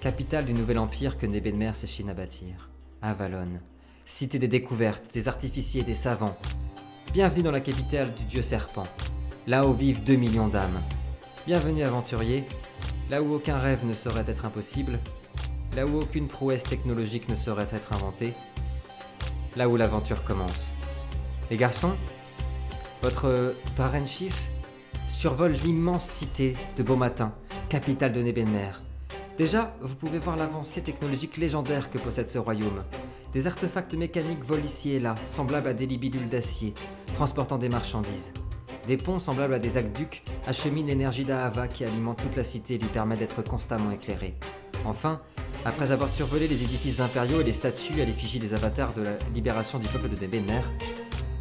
Capitale 0.00 0.44
du 0.44 0.52
nouvel 0.52 0.78
empire 0.78 1.16
que 1.16 1.24
Nebenmer 1.24 1.72
s'échine 1.72 2.10
à 2.10 2.14
bâtir. 2.14 2.68
Avalon. 3.00 3.58
Cité 4.04 4.38
des 4.38 4.48
découvertes, 4.48 5.14
des 5.14 5.28
artificiers 5.28 5.80
et 5.80 5.84
des 5.84 5.94
savants. 5.94 6.36
Bienvenue 7.14 7.42
dans 7.42 7.52
la 7.52 7.62
capitale 7.62 8.12
du 8.16 8.24
dieu 8.24 8.42
serpent. 8.42 8.86
Là 9.46 9.66
où 9.66 9.72
vivent 9.72 10.04
2 10.04 10.14
millions 10.16 10.48
d'âmes. 10.48 10.82
Bienvenue 11.46 11.82
aventurier. 11.82 12.44
Là 13.08 13.22
où 13.22 13.32
aucun 13.32 13.58
rêve 13.58 13.86
ne 13.86 13.94
saurait 13.94 14.28
être 14.28 14.44
impossible. 14.44 14.98
Là 15.74 15.86
où 15.86 16.02
aucune 16.02 16.28
prouesse 16.28 16.64
technologique 16.64 17.30
ne 17.30 17.36
saurait 17.36 17.68
être 17.72 17.94
inventée. 17.94 18.34
Là 19.56 19.70
où 19.70 19.76
l'aventure 19.78 20.22
commence. 20.22 20.70
Les 21.50 21.56
garçons, 21.56 21.96
votre 23.00 23.54
Taren 23.74 24.06
Chief 24.06 24.50
survole 25.08 25.52
l'immense 25.52 26.04
cité 26.04 26.56
de 26.76 26.82
Beaumatin, 26.82 27.32
capitale 27.68 28.12
de 28.12 28.22
Nebenmer. 28.22 28.70
Déjà, 29.38 29.74
vous 29.80 29.94
pouvez 29.94 30.18
voir 30.18 30.36
l'avancée 30.36 30.82
technologique 30.82 31.36
légendaire 31.36 31.90
que 31.90 31.98
possède 31.98 32.28
ce 32.28 32.38
royaume. 32.38 32.82
Des 33.32 33.46
artefacts 33.46 33.94
mécaniques 33.94 34.42
volent 34.42 34.64
ici 34.64 34.92
et 34.92 35.00
là, 35.00 35.14
semblables 35.26 35.68
à 35.68 35.74
des 35.74 35.86
libidules 35.86 36.28
d'acier, 36.28 36.74
transportant 37.14 37.58
des 37.58 37.68
marchandises. 37.68 38.32
Des 38.86 38.96
ponts 38.96 39.18
semblables 39.18 39.54
à 39.54 39.58
des 39.58 39.76
aqueducs 39.76 40.22
acheminent 40.46 40.88
l'énergie 40.88 41.24
d'Ahava 41.24 41.68
qui 41.68 41.84
alimente 41.84 42.22
toute 42.22 42.36
la 42.36 42.44
cité 42.44 42.74
et 42.74 42.78
lui 42.78 42.88
permet 42.88 43.16
d'être 43.16 43.42
constamment 43.42 43.90
éclairée. 43.90 44.34
Enfin, 44.84 45.20
après 45.64 45.90
avoir 45.90 46.08
survolé 46.08 46.48
les 46.48 46.62
édifices 46.62 47.00
impériaux 47.00 47.40
et 47.40 47.44
les 47.44 47.52
statues 47.52 48.00
à 48.00 48.04
l'effigie 48.04 48.38
des 48.38 48.54
avatars 48.54 48.94
de 48.94 49.02
la 49.02 49.18
libération 49.34 49.78
du 49.78 49.88
peuple 49.88 50.08
de 50.08 50.16
Nebenmer, 50.16 50.62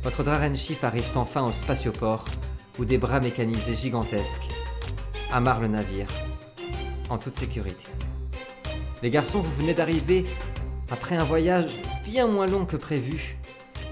votre 0.04 0.24
Draren 0.24 0.56
Chief 0.56 0.84
arrive 0.84 1.10
enfin 1.16 1.44
au 1.44 1.54
spatioport, 1.54 2.26
où 2.80 2.86
des 2.86 2.98
bras 2.98 3.20
mécanisés 3.20 3.76
gigantesques 3.76 4.50
amarrent 5.32 5.62
le 5.62 5.68
navire, 5.68 6.08
en 7.10 7.18
toute 7.18 7.36
sécurité. 7.36 7.86
Les 9.02 9.10
garçons, 9.10 9.40
vous 9.40 9.52
venez 9.52 9.74
d'arriver, 9.74 10.26
après 10.90 11.16
un 11.16 11.24
voyage 11.24 11.72
bien 12.06 12.28
moins 12.28 12.48
long 12.48 12.66
que 12.66 12.78
prévu, 12.78 13.38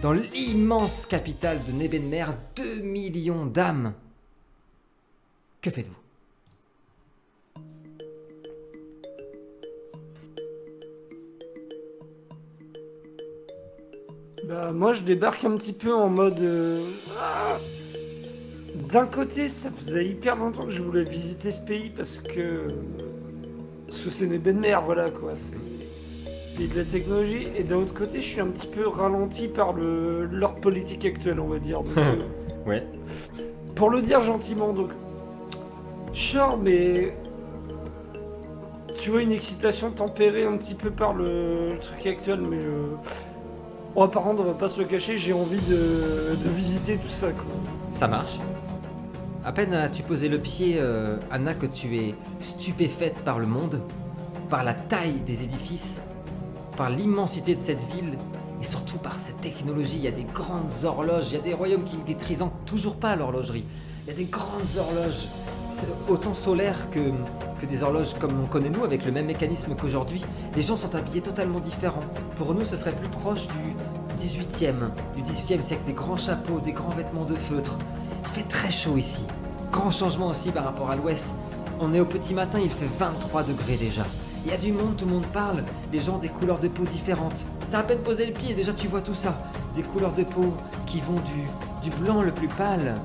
dans 0.01 0.13
l'immense 0.13 1.05
capitale 1.05 1.59
de 1.65 1.71
Nebenmer, 1.71 2.25
2 2.55 2.81
millions 2.81 3.45
d'âmes. 3.45 3.93
Que 5.61 5.69
faites-vous? 5.69 5.93
Bah 14.45 14.73
moi 14.73 14.91
je 14.91 15.03
débarque 15.03 15.45
un 15.45 15.55
petit 15.55 15.71
peu 15.71 15.95
en 15.95 16.09
mode... 16.09 16.39
euh, 16.41 16.85
ah. 17.17 17.57
D'un 18.89 19.05
côté 19.05 19.47
ça 19.49 19.69
faisait 19.71 20.05
hyper 20.05 20.35
longtemps 20.35 20.65
que 20.65 20.71
je 20.71 20.81
voulais 20.81 21.03
visiter 21.03 21.51
ce 21.51 21.59
pays 21.61 21.89
parce 21.89 22.19
que... 22.19 22.67
Sous 23.89 24.09
c'est 24.09 24.25
Benmer, 24.39 24.77
voilà 24.85 25.09
quoi, 25.11 25.35
c'est... 25.35 25.55
pays 26.57 26.67
de 26.67 26.77
la 26.77 26.83
technologie. 26.85 27.47
Et 27.55 27.63
d'un 27.63 27.77
autre 27.77 27.93
côté 27.93 28.21
je 28.21 28.27
suis 28.27 28.41
un 28.41 28.47
petit 28.47 28.67
peu 28.67 28.87
ralenti 28.87 29.47
par 29.47 29.73
le 29.73 30.25
l'ordre 30.25 30.59
politique 30.59 31.05
actuel 31.05 31.39
on 31.39 31.47
va 31.47 31.59
dire. 31.59 31.81
Donc, 31.83 31.97
euh, 31.97 32.15
Ouais. 32.65 32.85
pour 33.75 33.89
le 33.89 34.01
dire 34.01 34.21
gentiment 34.21 34.73
donc... 34.73 34.89
Sure 36.13 36.57
mais... 36.61 37.13
Tu 38.95 39.09
vois 39.09 39.21
une 39.23 39.31
excitation 39.31 39.91
tempérée 39.91 40.45
un 40.45 40.55
petit 40.57 40.75
peu 40.75 40.91
par 40.91 41.13
le, 41.13 41.71
le 41.73 41.79
truc 41.79 42.05
actuel 42.07 42.41
mais... 42.41 42.59
euh, 42.59 42.95
Bon, 43.95 44.07
par 44.07 44.23
contre, 44.23 44.41
on 44.41 44.45
va 44.45 44.55
pas 44.55 44.69
se 44.69 44.79
le 44.81 44.87
cacher, 44.87 45.19
j'ai 45.19 45.33
envie 45.33 45.61
de, 45.61 46.35
de 46.35 46.49
visiter 46.49 46.97
tout 46.97 47.09
ça, 47.09 47.31
quoi. 47.31 47.45
Ça 47.91 48.07
marche. 48.07 48.39
À 49.45 49.51
peine 49.51 49.73
as-tu 49.73 50.03
posé 50.03 50.29
le 50.29 50.39
pied, 50.39 50.75
euh, 50.77 51.17
Anna, 51.29 51.53
que 51.53 51.65
tu 51.65 51.97
es 51.97 52.15
stupéfaite 52.39 53.25
par 53.25 53.39
le 53.39 53.45
monde, 53.45 53.81
par 54.49 54.63
la 54.63 54.73
taille 54.73 55.19
des 55.25 55.43
édifices, 55.43 56.01
par 56.77 56.89
l'immensité 56.89 57.53
de 57.53 57.61
cette 57.61 57.81
ville, 57.91 58.17
et 58.61 58.63
surtout 58.63 58.97
par 58.99 59.19
cette 59.19 59.41
technologie. 59.41 59.97
Il 59.97 60.03
y 60.03 60.07
a 60.07 60.11
des 60.11 60.23
grandes 60.23 60.71
horloges, 60.85 61.31
il 61.31 61.33
y 61.33 61.39
a 61.39 61.41
des 61.41 61.53
royaumes 61.53 61.83
qui 61.83 61.97
ne 61.97 62.05
maîtrisent 62.05 62.45
toujours 62.65 62.95
pas 62.95 63.17
l'horlogerie. 63.17 63.65
Il 64.05 64.11
y 64.11 64.13
a 64.13 64.17
des 64.17 64.23
grandes 64.23 64.77
horloges, 64.79 65.27
autant 66.07 66.33
solaires 66.33 66.89
que, 66.89 67.11
que 67.59 67.65
des 67.65 67.83
horloges 67.83 68.13
comme 68.13 68.39
on 68.41 68.47
connaît 68.47 68.69
nous, 68.69 68.85
avec 68.85 69.05
le 69.05 69.11
même 69.11 69.25
mécanisme 69.25 69.75
qu'aujourd'hui. 69.75 70.23
Les 70.55 70.61
gens 70.61 70.77
sont 70.77 70.95
habillés 70.95 71.21
totalement 71.21 71.59
différents. 71.59 72.03
Pour 72.37 72.53
nous, 72.53 72.63
ce 72.63 72.77
serait 72.77 72.93
plus 72.93 73.09
proche 73.09 73.47
du 73.49 73.75
18e, 74.17 74.89
du 75.17 75.21
18e 75.21 75.61
siècle, 75.61 75.83
des 75.85 75.91
grands 75.93 76.15
chapeaux, 76.15 76.61
des 76.61 76.71
grands 76.71 76.91
vêtements 76.91 77.25
de 77.25 77.35
feutre. 77.35 77.77
Il 78.35 78.41
fait 78.41 78.49
très 78.49 78.71
chaud 78.71 78.97
ici. 78.97 79.27
Grand 79.71 79.91
changement 79.91 80.29
aussi 80.29 80.51
par 80.51 80.63
rapport 80.63 80.89
à 80.89 80.95
l'ouest. 80.95 81.35
On 81.79 81.93
est 81.93 81.99
au 81.99 82.05
petit 82.05 82.33
matin, 82.33 82.59
il 82.59 82.71
fait 82.71 82.87
23 82.87 83.43
degrés 83.43 83.77
déjà. 83.77 84.03
Il 84.43 84.49
y 84.49 84.55
a 84.55 84.57
du 84.57 84.71
monde, 84.71 84.97
tout 84.97 85.05
le 85.05 85.11
monde 85.11 85.27
parle, 85.27 85.63
les 85.91 86.01
gens 86.01 86.15
ont 86.15 86.19
des 86.19 86.29
couleurs 86.29 86.59
de 86.59 86.67
peau 86.67 86.83
différentes. 86.83 87.45
T'as 87.69 87.79
à 87.79 87.83
peine 87.83 87.99
posé 87.99 88.25
le 88.25 88.33
pied 88.33 88.51
et 88.51 88.53
déjà 88.55 88.73
tu 88.73 88.87
vois 88.87 89.01
tout 89.01 89.13
ça. 89.13 89.37
Des 89.75 89.83
couleurs 89.83 90.13
de 90.13 90.23
peau 90.23 90.55
qui 90.87 90.99
vont 90.99 91.21
du, 91.83 91.91
blanc 92.01 92.23
le 92.23 92.31
plus 92.31 92.47
pâle 92.47 92.95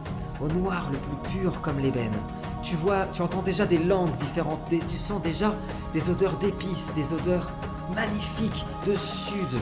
au 0.41 0.49
noir 0.49 0.89
le 0.91 0.97
plus 0.97 1.41
pur 1.41 1.61
comme 1.61 1.79
l'ébène. 1.79 2.17
Tu 2.63 2.75
vois, 2.77 3.05
tu 3.13 3.21
entends 3.21 3.43
déjà 3.43 3.67
des 3.67 3.79
langues 3.79 4.17
différentes, 4.17 4.63
tu 4.71 4.97
sens 4.97 5.21
déjà 5.21 5.55
des 5.93 6.09
odeurs 6.09 6.39
d'épices, 6.39 6.95
des 6.95 7.13
odeurs 7.13 7.51
magnifiques 7.95 8.65
de 8.87 8.95
sud, 8.95 9.61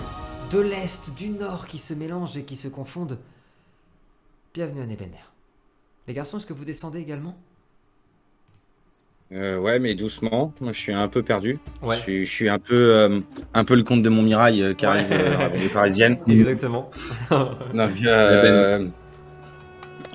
de 0.52 0.60
l'est, 0.60 1.10
du 1.16 1.30
nord 1.30 1.66
qui 1.66 1.78
se 1.78 1.92
mélangent 1.92 2.36
et 2.36 2.44
qui 2.44 2.56
se 2.56 2.68
confondent. 2.68 3.18
bienvenue 4.54 4.82
à 4.82 4.86
Nebenner. 4.86 5.35
Les 6.08 6.14
garçons, 6.14 6.38
est-ce 6.38 6.46
que 6.46 6.52
vous 6.52 6.64
descendez 6.64 7.00
également? 7.00 7.36
Euh, 9.32 9.58
ouais, 9.58 9.80
mais 9.80 9.94
doucement. 9.94 10.52
Moi, 10.60 10.70
je 10.72 10.78
suis 10.78 10.92
un 10.92 11.08
peu 11.08 11.22
perdu. 11.22 11.58
Ouais. 11.82 11.96
Je, 11.96 12.00
suis, 12.00 12.26
je 12.26 12.32
suis 12.32 12.48
un 12.48 12.60
peu, 12.60 12.94
euh, 12.94 13.20
un 13.54 13.64
peu 13.64 13.74
le 13.74 13.82
comte 13.82 14.02
de 14.02 14.08
Montmirail 14.08 14.62
euh, 14.62 14.74
qui 14.74 14.86
arrive 14.86 15.08
euh, 15.10 15.38
à 15.38 15.48
les 15.48 15.68
parisiennes. 15.68 16.18
Exactement. 16.28 16.90
Donc, 17.30 17.90
euh, 18.04 18.86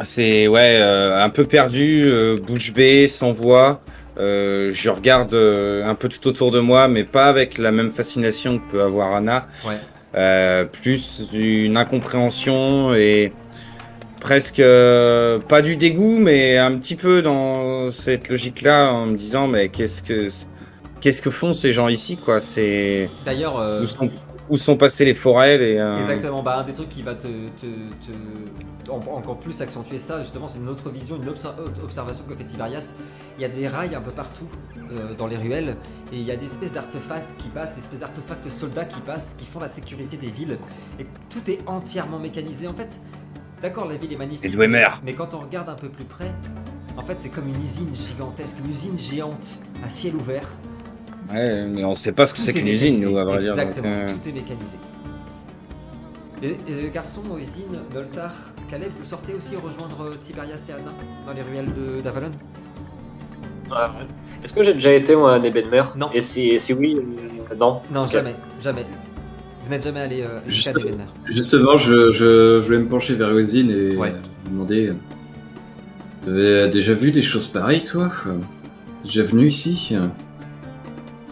c'est 0.04 0.48
ouais, 0.48 0.80
euh, 0.82 1.22
un 1.22 1.30
peu 1.30 1.44
perdu, 1.44 2.04
euh, 2.06 2.38
bouche 2.38 2.74
bée, 2.74 3.10
sans 3.10 3.34
voix. 3.34 3.82
Euh, 4.18 4.72
je 4.74 4.90
regarde 4.90 5.34
euh, 5.34 5.86
un 5.86 5.96
peu 5.96 6.08
tout 6.08 6.26
autour 6.28 6.52
de 6.52 6.62
moi, 6.62 6.88
mais 6.88 7.04
pas 7.04 7.28
avec 7.28 7.58
la 7.58 7.72
même 7.72 7.92
fascination 7.92 8.60
que 8.60 8.72
peut 8.72 8.82
avoir 8.82 9.14
Anna. 9.14 9.48
Ouais. 9.68 9.76
Euh, 10.16 10.66
plus 10.66 11.30
une 11.34 11.78
incompréhension 11.78 12.94
et 12.94 13.32
presque 14.22 14.60
euh, 14.62 15.40
pas 15.40 15.62
du 15.62 15.76
dégoût, 15.76 16.18
mais 16.20 16.58
un 16.58 16.78
petit 16.78 16.96
peu 16.96 17.22
dans 17.22 17.92
cette 17.92 18.30
logique-là, 18.30 18.92
en 18.94 19.08
me 19.08 19.16
disant 19.18 19.48
mais 19.48 19.68
qu'est-ce 19.70 20.02
que 20.02 20.30
qu'est-ce 21.02 21.22
que 21.22 21.30
font 21.32 21.52
ces 21.52 21.74
gens 21.74 21.90
ici, 21.90 22.16
quoi? 22.16 22.40
C'est 22.40 23.10
D'ailleurs, 23.26 23.60
euh, 23.60 23.82
où 23.84 23.88
sont 23.88 24.10
où 24.50 24.58
sont 24.58 24.76
passées 24.78 25.06
les 25.06 25.14
forêts, 25.14 25.58
les 25.58 25.78
euh, 25.78 25.96
Exactement, 25.98 26.44
bah, 26.44 26.58
un 26.60 26.64
des 26.64 26.74
trucs 26.74 26.90
qui 26.90 27.02
va 27.04 27.16
te, 27.16 27.28
te- 27.28 27.66
te- 27.66 28.92
en- 28.92 29.00
encore 29.18 29.40
plus 29.40 29.62
accentuer 29.62 29.98
ça, 29.98 30.22
justement, 30.22 30.50
c'est 30.50 30.60
une 30.60 30.68
autre 30.68 30.90
vision, 30.90 31.16
une 31.16 31.30
autre 31.30 31.56
observation 31.82 32.26
que 32.28 32.36
fait 32.36 32.44
Tiberias. 32.44 32.96
Il 33.38 33.42
y 33.42 33.46
a 33.46 33.48
des 33.48 33.68
rails 33.70 33.96
un 33.96 34.02
peu 34.02 34.12
partout 34.12 34.48
dans 35.18 35.28
les 35.28 35.38
ruelles, 35.38 35.78
et 36.12 36.18
il 36.18 36.24
y 36.24 36.32
a 36.32 36.36
des 36.36 36.48
espèces 36.48 36.74
d'artefacts 36.74 37.38
qui 37.38 37.48
passent, 37.48 37.74
des 37.76 37.80
espèces 37.80 38.02
d'artefacts 38.02 38.50
soldats 38.50 38.84
qui 38.84 39.00
passent, 39.00 39.36
qui 39.40 39.46
font 39.46 39.62
la 39.62 39.70
sécurité 39.70 40.18
des 40.18 40.30
villes, 40.30 40.58
et 41.00 41.06
tout 41.30 41.50
est 41.50 41.60
entièrement 41.66 42.20
mécanisé. 42.20 42.68
En 42.68 42.74
fait, 42.74 43.00
d'accord, 43.62 43.86
la 43.88 43.98
ville 43.98 44.12
est 44.14 44.18
magnifique, 44.18 44.52
Dwemer. 44.52 44.88
mais 45.04 45.14
quand 45.14 45.34
on 45.34 45.40
regarde 45.40 45.70
un 45.70 45.76
peu 45.76 45.90
plus 45.90 46.04
près, 46.06 46.32
en 46.98 47.06
fait, 47.06 47.16
c'est 47.20 47.30
comme 47.30 47.48
une 47.48 47.62
usine 47.62 47.94
gigantesque, 47.94 48.58
une 48.64 48.70
usine 48.70 48.98
géante 48.98 49.60
à 49.84 49.90
ciel 49.90 50.16
ouvert. 50.16 50.48
Ouais, 51.32 51.66
mais 51.68 51.86
on 51.86 51.94
sait 51.94 52.12
pas 52.12 52.26
ce 52.26 52.34
que 52.34 52.40
c'est 52.40 52.52
est 52.52 52.54
qu'une 52.54 52.68
usine, 52.68 53.02
nous, 53.02 53.18
à 53.18 53.24
vrai 53.24 53.40
dire. 53.40 53.56
donc, 53.56 53.66
Exactement, 53.68 53.94
euh, 53.96 54.08
tout 54.10 54.30
est 54.30 54.34
mécanisé. 54.34 54.76
Et, 56.44 56.58
et 56.68 56.74
les 56.82 56.90
garçons, 56.90 57.22
Moïsine, 57.24 57.78
Noltar, 57.94 58.34
Caleb, 58.70 58.92
vous 58.98 59.06
sortez 59.06 59.34
aussi 59.36 59.56
rejoindre 59.56 60.16
Tiberias 60.20 60.66
et 60.70 60.74
Anna 60.74 60.92
dans 61.26 61.34
les 61.34 61.42
ruelles 61.44 61.72
de- 61.74 62.02
d'Avalon? 62.02 62.32
Ouais, 63.70 63.76
ouais. 63.78 64.08
Est-ce 64.44 64.54
que 64.54 64.64
j'ai 64.64 64.74
déjà 64.74 64.92
été 64.92 65.16
moi 65.16 65.36
à 65.36 65.40
Nebenmer 65.40 65.84
Non. 65.96 66.10
Et 66.14 66.22
si, 66.22 66.50
et 66.50 66.60
si 66.60 66.74
oui, 66.74 66.98
euh, 66.98 67.56
non. 67.56 67.82
Non, 67.92 68.08
jamais, 68.08 68.36
jamais. 68.60 68.86
Vous 69.64 69.70
n'êtes 69.70 69.84
jamais 69.84 70.00
allé 70.02 70.22
euh, 70.24 70.40
jusqu'à 70.48 70.72
Juste-. 70.72 70.88
Justement, 71.26 71.78
je, 71.78 72.12
je, 72.14 72.60
je 72.60 72.66
voulais 72.66 72.80
me 72.80 72.88
pencher 72.88 73.14
vers 73.14 73.30
Ozine 73.30 73.70
et 73.72 73.96
Ouais. 73.96 74.10
euh, 74.10 74.50
demander 74.50 74.94
T'avais 76.24 76.70
déjà 76.70 76.94
vu 76.94 77.12
des 77.12 77.22
choses 77.24 77.48
pareilles, 77.48 77.84
toi 77.84 78.10
T'es 79.02 79.06
déjà 79.08 79.24
venu 79.24 79.48
ici 79.48 79.96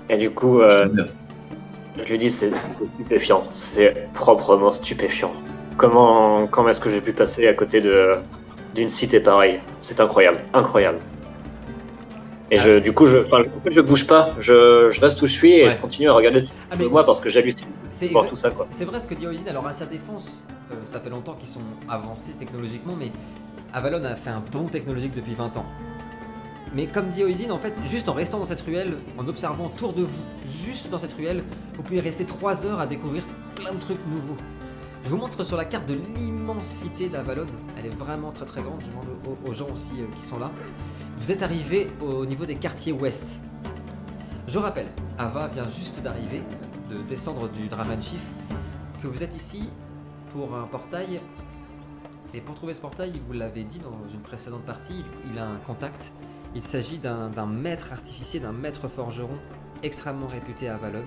Et 0.10 0.18
du 0.18 0.30
coup, 0.32 0.62
euh, 0.62 0.88
Je- 1.98 2.04
je 2.04 2.10
lui 2.12 2.18
dis 2.18 2.32
c'est 2.32 2.52
stupéfiant, 2.96 3.44
c'est 3.52 4.08
proprement 4.14 4.72
stupéfiant. 4.72 5.32
Comment, 5.78 6.48
comment 6.48 6.70
est-ce 6.70 6.80
que 6.82 6.90
j'ai 6.90 7.02
pu 7.02 7.14
passer 7.14 7.48
à 7.48 7.54
côté 7.54 7.82
de 7.82 8.14
d'une 8.76 8.90
cité 8.90 9.20
pareille? 9.20 9.60
C'est 9.82 10.00
incroyable, 10.00 10.38
incroyable. 10.54 10.98
Et 12.52 12.58
je, 12.58 12.80
du 12.80 12.94
coup, 12.94 13.06
je, 13.06 13.18
je 13.70 13.82
bouge 13.82 14.08
pas, 14.08 14.34
je, 14.40 14.90
je 14.90 15.02
reste 15.02 15.22
où 15.22 15.28
je 15.28 15.32
suis 15.34 15.52
et 15.54 15.66
Ouais. 15.66 15.72
je 15.72 15.78
continue 15.78 16.10
à 16.10 16.14
regarder 16.14 16.46
Ah, 16.72 16.76
de 16.76 16.86
moi 16.86 17.06
parce 17.06 17.20
que 17.20 17.30
j'hallucine. 17.30 17.68
C'est 17.90 18.08
voir 18.08 18.28
tout 18.28 18.36
ça, 18.36 18.50
c'est 18.72 18.86
vrai 18.86 19.00
ce 19.00 19.08
que 19.08 19.14
dit. 19.14 19.28
Alors, 19.48 19.68
à 19.68 19.74
sa 19.74 19.86
défense, 19.86 20.48
euh, 20.72 20.76
ça 20.84 21.00
fait 21.00 21.10
longtemps 21.12 21.34
qu'ils 21.36 21.48
sont 21.50 21.62
avancés 21.88 22.34
technologiquement, 22.34 22.96
mais 22.98 23.12
Avalon 23.74 24.04
a 24.04 24.16
fait 24.16 24.32
un 24.32 24.42
bond 24.52 24.64
technologique 24.66 25.14
depuis 25.16 25.36
20 25.36 25.58
ans. 25.58 25.66
Mais 26.74 26.86
comme 26.86 27.10
dit 27.10 27.24
Oisin, 27.24 27.50
en 27.52 27.58
fait, 27.58 27.74
juste 27.88 28.10
en 28.10 28.14
restant 28.14 28.40
dans 28.40 28.46
cette 28.46 28.62
ruelle, 28.62 28.94
en 29.18 29.28
observant 29.28 29.66
autour 29.68 29.94
de 29.94 30.04
vous, 30.04 30.22
juste 30.66 30.90
dans 30.90 30.98
cette 31.00 31.14
ruelle, 31.14 31.44
vous 31.76 31.84
pouvez 31.84 32.00
rester 32.00 32.26
3 32.26 32.66
heures 32.66 32.80
à 32.80 32.88
découvrir 32.88 33.24
plein 33.56 33.74
de 33.74 33.80
trucs 33.80 34.00
nouveaux. 34.08 34.38
Je 35.04 35.10
vous 35.10 35.18
montre 35.18 35.44
sur 35.44 35.58
la 35.58 35.66
carte 35.66 35.88
de 35.88 35.96
l'immensité 36.16 37.10
d'Avalon. 37.10 37.46
Elle 37.78 37.88
est 37.88 37.96
vraiment 37.96 38.32
très 38.32 38.46
très 38.46 38.62
grande. 38.62 38.82
Je 38.82 38.90
demande 38.90 39.08
aux, 39.46 39.54
gens 39.54 39.70
aussi 39.74 39.94
euh, 40.02 40.06
qui 40.16 40.22
sont 40.22 40.40
là. 40.40 40.52
Vous 41.16 41.32
êtes 41.32 41.42
arrivé 41.42 41.88
au 42.02 42.26
niveau 42.26 42.46
des 42.46 42.56
quartiers 42.56 42.92
ouest. 42.92 43.42
Je 44.48 44.58
rappelle, 44.58 44.88
Ava 45.18 45.48
vient 45.48 45.68
juste 45.68 46.02
d'arriver, 46.02 46.42
de 46.90 46.98
descendre 47.04 47.50
du 47.50 47.68
Draman 47.68 48.02
Chief, 48.02 48.30
que 49.02 49.08
vous 49.08 49.24
êtes 49.24 49.36
ici 49.36 49.70
pour 50.32 50.56
un 50.56 50.64
portail. 50.64 51.22
Et 52.34 52.42
pour 52.42 52.56
trouver 52.56 52.74
ce 52.74 52.82
portail, 52.82 53.20
vous 53.26 53.34
l'avez 53.34 53.64
dit 53.64 53.80
dans 53.80 54.08
une 54.14 54.22
précédente 54.22 54.64
partie, 54.64 55.04
il, 55.26 55.32
il 55.32 55.40
a 55.40 55.48
un 55.48 55.58
contact. 55.58 56.14
Il 56.56 56.64
s'agit 56.64 56.98
d'un 56.98 57.46
maître 57.46 57.94
artificier, 57.94 58.40
d'un 58.40 58.52
maître 58.52 58.88
forgeron 58.88 59.38
extrêmement 59.84 60.28
réputé 60.28 60.68
à 60.68 60.76
Avalon. 60.76 61.04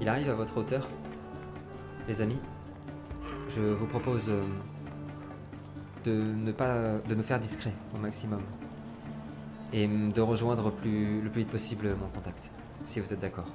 Il 0.00 0.08
arrive 0.08 0.30
à 0.30 0.34
votre 0.34 0.58
hauteur. 0.58 0.86
Les 2.10 2.20
amis, 2.20 2.38
je 3.48 3.60
vous 3.60 3.86
propose 3.86 4.30
euh, 4.30 4.42
de 6.04 6.10
ne 6.10 6.50
pas 6.50 6.94
de 7.08 7.14
nous 7.14 7.22
faire 7.22 7.38
discret 7.38 7.72
au 7.94 7.98
maximum 7.98 8.40
et 9.72 9.86
de 9.86 10.20
rejoindre 10.20 10.72
plus, 10.72 11.20
le 11.20 11.30
plus 11.30 11.42
vite 11.42 11.50
possible 11.52 11.94
mon 12.00 12.08
contact, 12.08 12.50
si 12.84 12.98
vous 12.98 13.12
êtes 13.12 13.20
d'accord. 13.20 13.46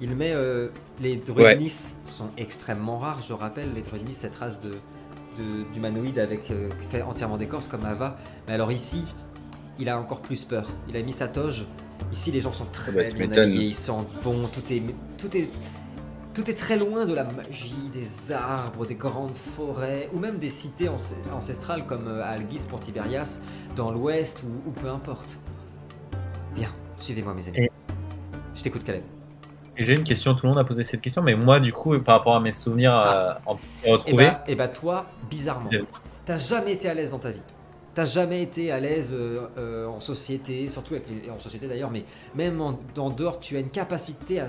Il 0.00 0.16
met 0.16 0.32
euh, 0.32 0.66
les 0.98 1.14
druidnis 1.14 1.94
sont 2.06 2.30
extrêmement 2.36 2.98
rares, 2.98 3.22
je 3.22 3.32
rappelle, 3.34 3.72
les 3.72 3.82
druidnis 3.82 4.12
cette 4.14 4.34
race 4.34 4.60
de 4.60 4.70
de- 5.38 5.72
d'humanoïdes 5.72 6.18
avec 6.18 6.50
euh, 6.50 6.70
fait 6.90 7.02
entièrement 7.02 7.36
d'écorce 7.36 7.68
comme 7.68 7.84
Ava. 7.84 8.16
Mais 8.48 8.54
alors 8.54 8.72
ici, 8.72 9.04
il 9.78 9.88
a 9.88 9.96
encore 9.96 10.22
plus 10.22 10.44
peur. 10.44 10.68
Il 10.88 10.96
a 10.96 11.02
mis 11.02 11.12
sa 11.12 11.28
toge. 11.28 11.66
Ici, 12.12 12.32
les 12.32 12.40
gens 12.40 12.52
sont 12.52 12.66
très 12.66 12.90
bah, 12.90 13.04
tu 13.04 13.16
bien 13.28 13.30
habillés, 13.30 13.66
ils 13.66 13.74
sentent 13.76 14.10
bon. 14.24 14.48
Tout 14.48 14.72
est 14.72 14.82
tout 15.18 15.36
est 15.36 15.48
tout 16.34 16.50
est 16.50 16.54
très 16.54 16.76
loin 16.76 17.06
de 17.06 17.14
la 17.14 17.24
magie, 17.24 17.90
des 17.92 18.32
arbres, 18.32 18.86
des 18.86 18.94
grandes 18.96 19.34
forêts, 19.34 20.08
ou 20.12 20.18
même 20.18 20.38
des 20.38 20.50
cités 20.50 20.88
anc- 20.88 21.14
ancestrales 21.32 21.86
comme 21.86 22.08
euh, 22.08 22.22
Algis 22.24 22.66
pour 22.68 22.80
Tiberias, 22.80 23.40
dans 23.76 23.90
l'ouest 23.90 24.42
ou, 24.42 24.68
ou 24.68 24.72
peu 24.72 24.88
importe. 24.88 25.38
Bien, 26.54 26.68
suivez-moi 26.96 27.34
mes 27.34 27.48
amis. 27.48 27.58
Et- 27.58 27.70
Je 28.54 28.62
t'écoute 28.62 28.84
Caleb. 28.84 29.02
J'ai 29.76 29.94
une 29.94 30.04
question, 30.04 30.34
tout 30.34 30.42
le 30.46 30.50
monde 30.50 30.58
a 30.58 30.64
posé 30.64 30.84
cette 30.84 31.00
question, 31.00 31.20
mais 31.22 31.34
moi, 31.34 31.58
du 31.58 31.72
coup, 31.72 31.98
par 31.98 32.18
rapport 32.18 32.36
à 32.36 32.40
mes 32.40 32.52
souvenirs 32.52 32.92
Ah. 32.94 33.40
euh, 33.46 33.52
en 33.52 33.56
Et 33.84 33.90
retrouvés, 33.92 34.26
bah, 34.26 34.44
et 34.46 34.54
bah 34.54 34.68
toi, 34.68 35.06
bizarrement, 35.28 35.70
t'as 36.24 36.38
jamais 36.38 36.72
été 36.74 36.88
à 36.88 36.94
l'aise 36.94 37.10
dans 37.10 37.18
ta 37.18 37.32
vie. 37.32 37.42
T'as 37.94 38.06
jamais 38.06 38.42
été 38.42 38.72
à 38.72 38.80
l'aise 38.80 39.12
euh, 39.12 39.46
euh, 39.56 39.86
en 39.86 40.00
société, 40.00 40.68
surtout 40.68 40.96
en 41.32 41.38
société 41.38 41.68
d'ailleurs, 41.68 41.92
mais 41.92 42.04
même 42.34 42.60
en, 42.60 42.76
dehors, 43.10 43.38
tu 43.38 43.56
as 43.56 43.60
une 43.60 43.70
capacité 43.70 44.40
à 44.40 44.48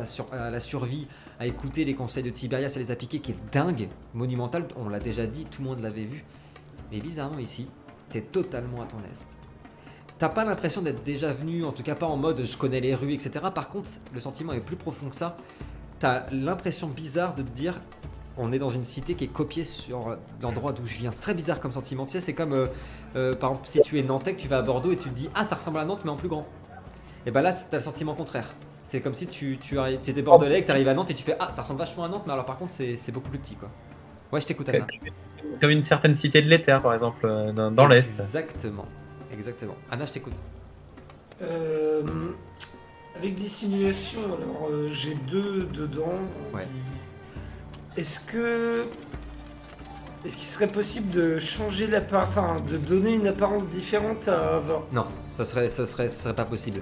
la 0.50 0.60
survie, 0.60 1.08
à 1.40 1.46
écouter 1.46 1.86
les 1.86 1.94
conseils 1.94 2.24
de 2.24 2.32
Tiberias, 2.32 2.74
à 2.76 2.80
les 2.80 2.90
appliquer, 2.90 3.20
qui 3.20 3.32
est 3.32 3.38
dingue, 3.52 3.88
monumentale. 4.16 4.68
On 4.78 4.90
l'a 4.90 5.00
déjà 5.00 5.28
dit, 5.28 5.46
tout 5.46 5.62
le 5.62 5.70
monde 5.70 5.80
l'avait 5.82 6.06
vu. 6.06 6.26
Mais 6.92 7.00
bizarrement 7.00 7.38
ici, 7.38 7.68
t'es 8.10 8.22
totalement 8.22 8.82
à 8.82 8.86
ton 8.86 8.98
aise. 9.12 9.28
T'as 10.18 10.30
pas 10.30 10.44
l'impression 10.44 10.82
d'être 10.82 11.04
déjà 11.04 11.32
venu, 11.32 11.66
en 11.66 11.72
tout 11.72 11.84
cas 11.84 11.94
pas 11.94 12.08
en 12.08 12.18
mode 12.18 12.46
je 12.46 12.58
connais 12.58 12.80
les 12.80 12.96
rues, 12.96 13.14
etc. 13.14 13.46
Par 13.54 13.70
contre, 13.70 13.90
le 14.12 14.20
sentiment 14.20 14.54
est 14.54 14.60
plus 14.60 14.78
profond 14.78 15.10
que 15.10 15.16
ça. 15.16 15.38
T'as 16.00 16.26
l'impression 16.32 16.88
bizarre 16.88 17.36
de 17.36 17.44
te 17.44 17.52
dire 17.52 17.80
on 18.38 18.52
est 18.52 18.60
dans 18.60 18.70
une 18.70 18.84
cité 18.84 19.16
qui 19.16 19.24
est 19.24 19.30
copiée 19.30 19.64
sur 19.64 20.18
l'endroit 20.42 20.74
d'où 20.74 20.86
je 20.86 20.96
viens. 20.96 21.12
C'est 21.12 21.22
très 21.22 21.34
bizarre 21.34 21.60
comme 21.60 21.72
sentiment. 21.72 22.06
Tu 22.06 22.14
sais, 22.14 22.20
c'est 22.20 22.34
comme 22.34 22.54
euh, 22.54 22.68
euh, 23.16 23.34
par 23.34 23.52
exemple 23.52 23.68
si 23.68 23.82
tu 23.82 24.00
es 24.00 24.04
nantais, 24.04 24.34
que 24.36 24.42
tu 24.42 24.48
vas 24.48 24.58
à 24.58 24.62
Bordeaux 24.62 24.92
et 24.92 24.98
tu 24.98 25.10
te 25.10 25.16
dis 25.16 25.30
ah 25.36 25.44
ça 25.44 25.56
ressemble 25.56 25.80
à 25.80 25.86
Nantes 25.86 26.02
mais 26.04 26.12
en 26.12 26.16
plus 26.16 26.28
grand. 26.30 26.46
Et 27.26 27.32
bah 27.32 27.42
là 27.42 27.54
t'as 27.54 27.78
le 27.78 27.84
sentiment 27.84 28.14
contraire. 28.14 28.54
C'est 28.88 29.02
comme 29.02 29.14
si 29.14 29.28
tu, 29.28 29.58
tu 29.60 29.78
t'étais 30.04 30.22
bordelais, 30.22 30.62
que 30.62 30.68
t'arrives 30.68 30.88
à 30.88 30.94
Nantes 30.94 31.12
et 31.12 31.16
tu 31.16 31.24
fais 31.24 31.36
ah 31.40 31.50
ça 31.52 31.64
ressemble 31.64 31.80
vachement 31.80 32.04
à 32.04 32.08
Nantes 32.10 32.24
mais 32.28 32.34
alors 32.34 32.46
par 32.46 32.58
contre 32.58 32.74
c'est 32.74 32.98
c'est 32.98 33.12
beaucoup 33.12 33.30
plus 33.30 33.40
petit 33.40 33.56
quoi. 33.56 33.70
Ouais 34.32 34.42
je 34.42 34.48
t'écoute 34.48 34.70
Anna. 34.70 34.86
comme 35.62 35.70
une 35.70 35.84
certaine 35.84 36.16
cité 36.16 36.42
de 36.42 36.50
l'éther, 36.50 36.82
par 36.82 36.94
exemple, 36.94 37.22
euh, 37.24 37.52
dans, 37.52 37.72
dans 37.72 37.88
l'Est. 37.88 38.20
Exactement. 38.20 38.86
Exactement. 39.32 39.76
Anna 39.92 40.06
je 40.06 40.14
t'écoute. 40.14 40.36
Euh, 41.42 42.04
avec 43.18 43.36
des 43.36 43.48
simulations, 43.48 44.20
alors 44.26 44.70
euh, 44.72 44.88
j'ai 44.92 45.16
deux 45.16 45.64
dedans. 45.74 46.14
Ouais. 46.54 46.68
Est-ce 47.98 48.20
que. 48.20 48.86
Est-ce 50.26 50.38
qu'il 50.38 50.48
serait 50.48 50.68
possible 50.68 51.12
de 51.12 51.38
changer 51.38 51.86
l'apparence. 51.88 52.28
Enfin, 52.30 52.58
de 52.70 52.78
donner 52.78 53.14
une 53.14 53.28
apparence 53.28 53.70
différente 53.70 54.28
à 54.28 54.56
Ava 54.56 54.82
Non, 54.92 55.06
ça 55.34 55.46
serait, 55.46 55.70
ça 55.70 55.86
serait, 55.86 56.10
ça 56.10 56.24
serait 56.24 56.36
pas 56.36 56.46
possible. 56.46 56.82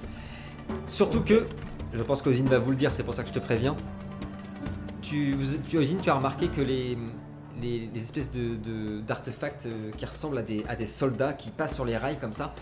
Surtout 0.87 1.21
que, 1.21 1.45
je 1.93 2.01
pense 2.03 2.21
qu'Ozine 2.21 2.47
va 2.47 2.57
vous 2.59 2.69
le 2.71 2.77
dire, 2.77 2.93
c'est 2.93 3.03
pour 3.03 3.13
ça 3.13 3.21
que 3.23 3.29
je 3.29 3.33
te 3.33 3.39
préviens. 3.39 3.75
Tu, 5.01 5.35
tu, 5.67 5.77
Ozine, 5.77 5.99
tu 6.01 6.09
as 6.09 6.13
remarqué 6.13 6.47
que 6.47 6.61
les, 6.61 6.97
les, 7.61 7.89
espèces 7.95 8.31
de, 8.31 8.55
de- 8.55 9.01
d'artefacts 9.01 9.65
euh, 9.65 9.91
qui 9.97 10.05
ressemblent 10.05 10.37
à 10.37 10.41
des, 10.41 10.63
à 10.69 10.77
des 10.77 10.85
soldats 10.85 11.33
qui 11.33 11.49
passent 11.51 11.75
sur 11.75 11.83
les 11.85 11.97
rails 11.97 12.17
comme 12.19 12.33
ça, 12.33 12.55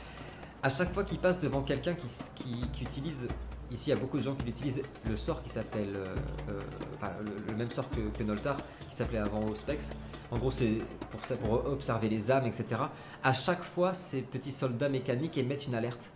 à 0.63 0.69
chaque 0.69 0.91
fois 0.93 1.03
qu'ils 1.03 1.19
passent 1.19 1.39
devant 1.39 1.61
quelqu'un 1.61 1.93
qui, 1.93 2.07
qui, 2.35 2.55
qui 2.73 2.83
utilise 2.83 3.27
ici, 3.71 3.89
il 3.89 3.93
y 3.93 3.97
a 3.97 3.99
beaucoup 3.99 4.17
de 4.17 4.23
gens 4.23 4.35
qui 4.35 4.47
utilisent 4.49 4.83
le 5.07 5.17
sort 5.17 5.41
qui 5.43 5.49
s'appelle. 5.49 5.93
euh, 5.95 6.15
euh, 6.49 6.59
enfin, 6.95 7.11
le, 7.25 7.51
le 7.51 7.57
même 7.57 7.71
sort 7.71 7.89
que, 7.89 8.01
que 8.17 8.23
Noltar, 8.23 8.57
qui 8.89 8.95
s'appelait 8.95 9.19
avant 9.19 9.43
Auspex. 9.47 9.91
En 10.31 10.37
gros, 10.37 10.51
c'est 10.51 10.79
pour, 11.11 11.23
ça, 11.25 11.35
pour 11.37 11.53
observer 11.65 12.09
les 12.09 12.31
âmes, 12.31 12.45
etc. 12.45 12.81
À 13.23 13.33
chaque 13.33 13.63
fois, 13.63 13.93
ces 13.93 14.21
petits 14.21 14.51
soldats 14.51 14.89
mécaniques 14.89 15.37
émettent 15.37 15.67
une 15.67 15.75
alerte. 15.75 16.11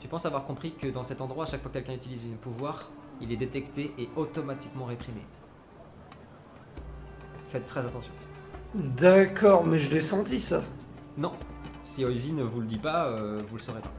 Tu 0.00 0.08
penses 0.08 0.26
avoir 0.26 0.44
compris 0.44 0.72
que 0.74 0.86
dans 0.86 1.02
cet 1.02 1.20
endroit, 1.20 1.44
à 1.44 1.46
chaque 1.46 1.60
fois 1.62 1.70
que 1.70 1.78
quelqu'un 1.78 1.94
utilise 1.94 2.24
un 2.32 2.36
pouvoir, 2.36 2.90
il 3.20 3.32
est 3.32 3.36
détecté 3.36 3.92
et 3.98 4.08
automatiquement 4.16 4.84
réprimé. 4.84 5.26
Faites 7.46 7.66
très 7.66 7.84
attention. 7.84 8.12
D'accord, 8.74 9.66
mais 9.66 9.78
je 9.78 9.90
l'ai 9.90 10.00
senti 10.00 10.38
ça. 10.38 10.62
Non, 11.16 11.32
si 11.84 12.04
Oizy 12.04 12.32
ne 12.32 12.42
vous 12.42 12.60
le 12.60 12.66
dit 12.66 12.78
pas, 12.78 13.06
euh, 13.08 13.42
vous 13.48 13.56
le 13.56 13.62
saurez 13.62 13.80
pas. 13.80 13.92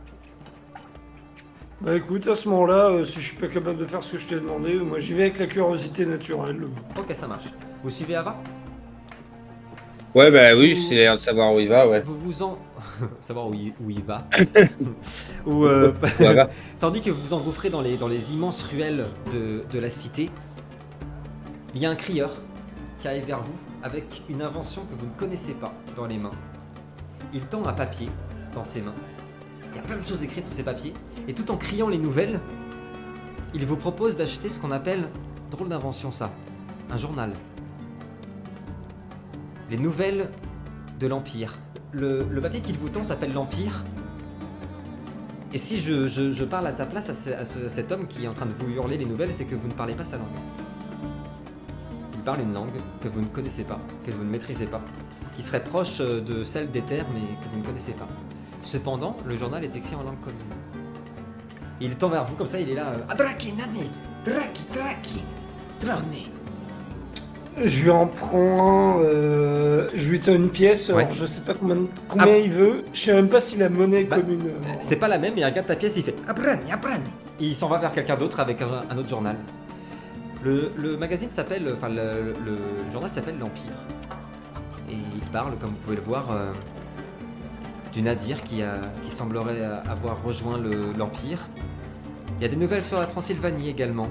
Bah 1.82 1.96
écoute, 1.96 2.28
à 2.28 2.36
ce 2.36 2.50
moment-là, 2.50 2.89
euh, 2.89 3.06
si 3.06 3.22
je 3.22 3.28
suis 3.30 3.38
pas 3.38 3.48
capable 3.48 3.78
de 3.78 3.86
faire 3.86 4.04
ce 4.04 4.12
que 4.12 4.18
je 4.18 4.28
t'ai 4.28 4.36
demandé, 4.36 4.76
moi 4.76 5.00
j'y 5.00 5.13
vais 5.13 5.24
avec 5.24 5.39
la 5.39 5.48
curiosité 5.48 6.06
naturelle. 6.06 6.68
Ok, 6.98 7.06
ça 7.13 7.26
marche. 7.26 7.46
Vous 7.82 7.89
suivez 7.89 8.15
Ava? 8.15 8.36
Ouais, 10.13 10.30
bah 10.30 10.56
oui, 10.58 10.76
c'est 10.76 10.96
l'air 10.96 11.13
de 11.13 11.20
savoir 11.20 11.54
où 11.54 11.60
il 11.60 11.70
va, 11.70 11.88
ouais. 11.88 12.02
Vous 12.02 12.18
vous 12.20 12.44
en... 12.44 12.58
savoir 13.22 13.48
où 13.48 13.54
il, 13.54 13.72
où 13.82 13.89
il 13.89 14.04
va. 14.04 14.28
Ou, 15.46 15.63
euh, 15.65 15.94
Voilà. 16.18 16.50
Tandis 16.80 17.00
que 17.00 17.12
vous 17.12 17.22
vous 17.22 17.34
engouffrez 17.34 17.70
dans 17.70 17.82
les, 17.82 17.96
dans 17.96 18.08
les 18.10 18.34
immenses 18.34 18.63
ruelles 18.63 19.08
de, 19.32 19.63
de 19.72 19.80
la 19.80 19.89
cité, 19.89 20.30
il 21.74 21.82
y 21.82 21.86
a 21.86 21.89
un 21.89 21.96
crieur 21.96 22.32
qui 23.00 23.08
arrive 23.08 23.26
vers 23.26 23.39
vous 23.39 23.56
avec 23.84 24.24
une 24.30 24.42
invention 24.42 24.82
que 24.82 25.00
vous 25.00 25.06
ne 25.06 25.18
connaissez 25.18 25.54
pas 25.54 25.74
dans 25.96 26.08
les 26.08 26.18
mains. 26.18 26.32
Il 27.34 27.42
tend 27.42 27.65
un 27.65 27.74
papier 27.74 28.10
dans 28.54 28.65
ses 28.65 28.82
mains. 28.82 28.96
Il 29.71 29.75
y 29.77 29.79
a 29.79 29.84
plein 29.84 29.97
de 29.97 30.03
choses 30.05 30.23
écrites 30.23 30.45
sur 30.45 30.53
ces 30.53 30.63
papiers. 30.63 30.93
Et 31.27 31.34
tout 31.34 31.49
en 31.51 31.58
criant 31.58 31.89
les 31.89 31.97
nouvelles, 31.97 32.39
il 33.53 33.65
vous 33.65 33.77
propose 33.77 34.15
d'acheter 34.17 34.49
ce 34.49 34.60
qu'on 34.60 34.71
appelle, 34.71 35.10
drôle 35.51 35.69
d'invention 35.69 36.12
ça, 36.12 36.32
un 36.91 36.97
journal. 36.97 37.34
Les 39.69 39.77
nouvelles 39.77 40.29
de 40.99 41.08
l'Empire. 41.08 41.58
Le, 41.91 42.23
papier 42.41 42.62
qu'il 42.62 42.77
vous 42.77 42.89
tend 42.89 43.03
s'appelle 43.03 43.34
l'Empire. 43.34 43.84
Et 45.53 45.58
si 45.58 45.79
je, 45.79 46.43
parle 46.43 46.67
à 46.67 46.71
sa 46.71 46.86
place, 46.86 47.10
à, 47.10 47.13
ce- 47.13 47.29
à 47.32 47.43
ce- 47.45 47.69
cet 47.69 47.91
homme 47.91 48.08
qui 48.08 48.25
est 48.25 48.27
en 48.27 48.34
train 48.34 48.45
de 48.45 48.53
vous 48.53 48.69
hurler 48.69 48.97
les 48.97 49.05
nouvelles, 49.05 49.32
c'est 49.34 49.45
que 49.45 49.55
vous 49.55 49.67
ne 49.67 49.73
parlez 49.73 49.95
pas 49.95 50.05
sa 50.05 50.17
langue. 50.17 50.27
Il 52.13 52.19
parle 52.21 52.41
une 52.41 52.53
langue 52.53 52.69
que 53.01 53.08
vous 53.08 53.21
ne 53.21 53.25
connaissez 53.27 53.63
pas, 53.63 53.79
que 54.05 54.12
vous 54.12 54.23
ne 54.23 54.29
maîtrisez 54.29 54.67
pas, 54.67 54.82
qui 55.36 55.41
serait 55.41 55.63
proche 55.63 56.01
euh, 56.01 56.21
de 56.21 56.43
celle 56.43 56.69
des 56.69 56.82
terres, 56.82 57.08
mais 57.13 57.21
que 57.43 57.49
vous 57.51 57.60
ne 57.60 57.65
connaissez 57.65 57.93
pas. 57.93 58.08
Cependant, 58.62 59.15
le 59.26 59.38
journal 59.38 59.63
est 59.63 59.76
écrit 59.76 59.95
en 59.95 60.04
langue 60.04 60.19
commune. 60.22 60.39
Il 61.82 61.95
tend 61.95 62.10
vers 62.10 62.26
vous 62.26 62.36
comme 62.36 62.48
ça, 62.48 62.60
il 62.60 62.69
est 62.69 62.76
là. 62.76 62.88
euh, 62.88 62.98
Adraki 63.12 63.54
nani, 63.54 63.89
draki 64.26 64.63
draki, 64.74 65.24
drone. 65.82 66.04
Je 67.65 67.84
lui 67.84 67.89
en 67.89 68.08
prends 68.08 69.00
euh, 69.02 69.89
je 69.93 70.10
lui 70.10 70.19
donne 70.19 70.43
une 70.43 70.50
pièce, 70.50 70.89
Ouais. 70.89 71.04
alors 71.04 71.13
je 71.13 71.26
sais 71.26 71.41
pas 71.41 71.54
combien, 71.54 71.78
combien 72.08 72.28
Ah. 72.34 72.38
il 72.38 72.52
veut, 72.52 72.86
je 72.93 73.02
sais 73.02 73.13
même 73.13 73.28
pas 73.28 73.39
si 73.41 73.58
la 73.58 73.69
monnaie 73.69 74.02
est 74.02 74.06
Bah, 74.06 74.17
commune. 74.17 74.41
euh. 74.48 74.74
C'est 74.80 74.95
pas 74.98 75.08
la 75.10 75.17
même, 75.17 75.34
il 75.36 75.43
regarde 75.43 75.67
ta 75.67 75.76
pièce, 75.76 75.95
il 75.98 76.04
fait 76.04 76.15
Abrani, 76.28 76.72
Abrani. 76.72 77.10
Et 77.41 77.45
il 77.48 77.56
s'en 77.56 77.67
va 77.67 77.78
vers 77.78 77.91
quelqu'un 77.91 78.15
d'autre 78.15 78.39
avec 78.39 78.62
un, 78.62 78.67
un 78.89 78.98
autre 78.98 79.10
journal. 79.10 79.38
Le, 80.43 80.72
le 80.78 80.95
magazine 80.95 81.30
s'appelle, 81.32 81.69
enfin 81.74 81.89
le, 81.89 81.95
le- 82.45 82.58
le 82.86 82.91
journal 82.93 83.10
s'appelle 83.12 83.38
l'Empire. 83.39 83.72
Et 84.89 84.93
il 84.95 85.22
parle, 85.32 85.58
comme 85.58 85.72
vous 85.72 85.78
pouvez 85.78 85.98
le 85.98 86.02
voir, 86.02 86.32
euh, 86.32 86.52
du 87.93 88.02
Nadir 88.02 88.43
qui, 88.43 88.62
a, 88.62 88.80
qui 89.04 89.12
semblerait 89.12 89.63
avoir 89.89 90.21
rejoint 90.23 90.58
le- 90.58 90.93
l'Empire. 90.97 91.39
Il 92.39 92.43
y 92.43 92.45
a 92.45 92.47
des 92.47 92.56
nouvelles 92.56 92.86
sur 92.86 92.99
la 92.99 93.06
Transylvanie 93.08 93.69
également. 93.69 94.08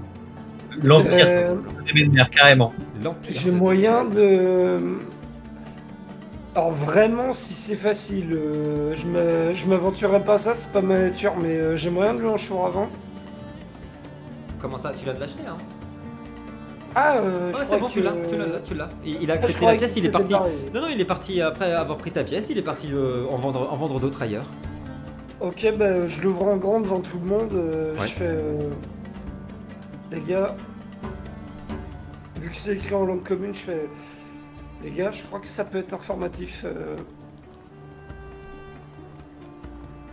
L'Empire, 0.83 1.11
Euh, 1.27 1.55
c'est 1.87 1.95
des 1.95 2.07
mers, 2.09 2.29
carrément. 2.31 2.73
L'Empire. 3.03 3.35
J'ai 3.41 3.51
moyen 3.51 4.05
de. 4.05 4.79
Alors 6.55 6.73
vraiment, 6.73 7.33
si 7.33 7.55
c'est 7.55 7.77
facile, 7.77 8.33
euh, 8.33 8.95
je 8.97 9.07
me- 9.07 9.53
je 9.55 9.67
m'aventurerai 9.67 10.21
pas 10.25 10.35
à 10.35 10.39
ça, 10.39 10.55
c'est 10.55 10.71
pas 10.73 10.81
ma 10.83 10.99
nature, 10.99 11.35
mais 11.41 11.57
euh, 11.57 11.77
j'ai 11.77 11.91
moyen 11.91 12.15
de 12.15 12.21
lui 12.21 12.29
en 12.29 12.37
chour 12.37 12.67
avant. 12.67 12.89
Comment 14.61 14.77
ça 14.79 14.93
Tu 14.93 15.07
l'as 15.07 15.13
de 15.13 15.21
l'acheter, 15.21 15.43
hein? 15.49 15.57
Ah, 17.01 17.19
euh, 17.19 17.53
Ouais, 17.53 17.65
c'est 17.65 17.79
bon, 17.79 17.87
que- 17.87 17.93
tu 17.93 18.01
l'as, 18.03 18.13
tu 18.29 18.37
l'as, 18.37 18.47
là, 18.47 18.59
tu 18.61 18.75
l'as. 18.75 18.89
Il, 19.05 19.23
il 19.23 19.31
a 19.31 19.35
Ah, 19.35 19.37
accepté 19.37 19.65
la 19.67 19.75
pièce, 19.77 19.97
il 19.97 20.07
est 20.07 20.11
parti. 20.11 20.33
pareil. 20.33 20.53
Non, 20.75 20.81
non, 20.81 20.89
il 20.91 21.01
est 21.01 21.05
parti 21.05 21.41
après 21.41 21.73
avoir 21.73 21.97
pris 21.97 22.11
ta 22.11 22.25
pièce, 22.25 22.49
il 22.51 22.59
est 22.59 22.63
parti 22.63 22.89
euh, 22.93 23.25
en 23.31 23.37
vendre, 23.37 23.69
en 23.73 23.77
vendre 23.77 24.01
d'autres 24.01 24.21
ailleurs. 24.23 24.47
Ok, 25.41 25.73
bah 25.79 26.09
je 26.09 26.21
l'ouvre 26.23 26.47
en 26.47 26.57
grand 26.57 26.81
devant 26.81 27.01
tout 27.01 27.19
le 27.23 27.25
monde. 27.27 27.53
euh, 27.53 27.93
Ouais. 27.95 28.07
Je 28.07 28.13
fais. 28.13 28.25
euh, 28.27 28.59
Les 30.11 30.21
gars, 30.21 30.57
vu 32.41 32.51
que 32.51 32.57
c'est 32.57 32.73
écrit 32.73 32.95
en 32.95 33.05
langue 33.05 33.23
commune, 33.23 33.55
je 33.55 33.61
fais. 33.61 33.87
Les 34.83 34.91
gars, 34.91 35.11
je 35.13 35.23
crois 35.23 35.39
que 35.39 35.47
ça 35.47 35.65
peut 35.65 35.79
être 35.79 35.95
informatif. 35.95 36.63
euh, 36.65 36.97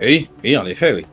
Oui, 0.02 0.30
oui, 0.44 0.58
en 0.58 0.66
effet, 0.66 0.94
oui. 0.94 1.06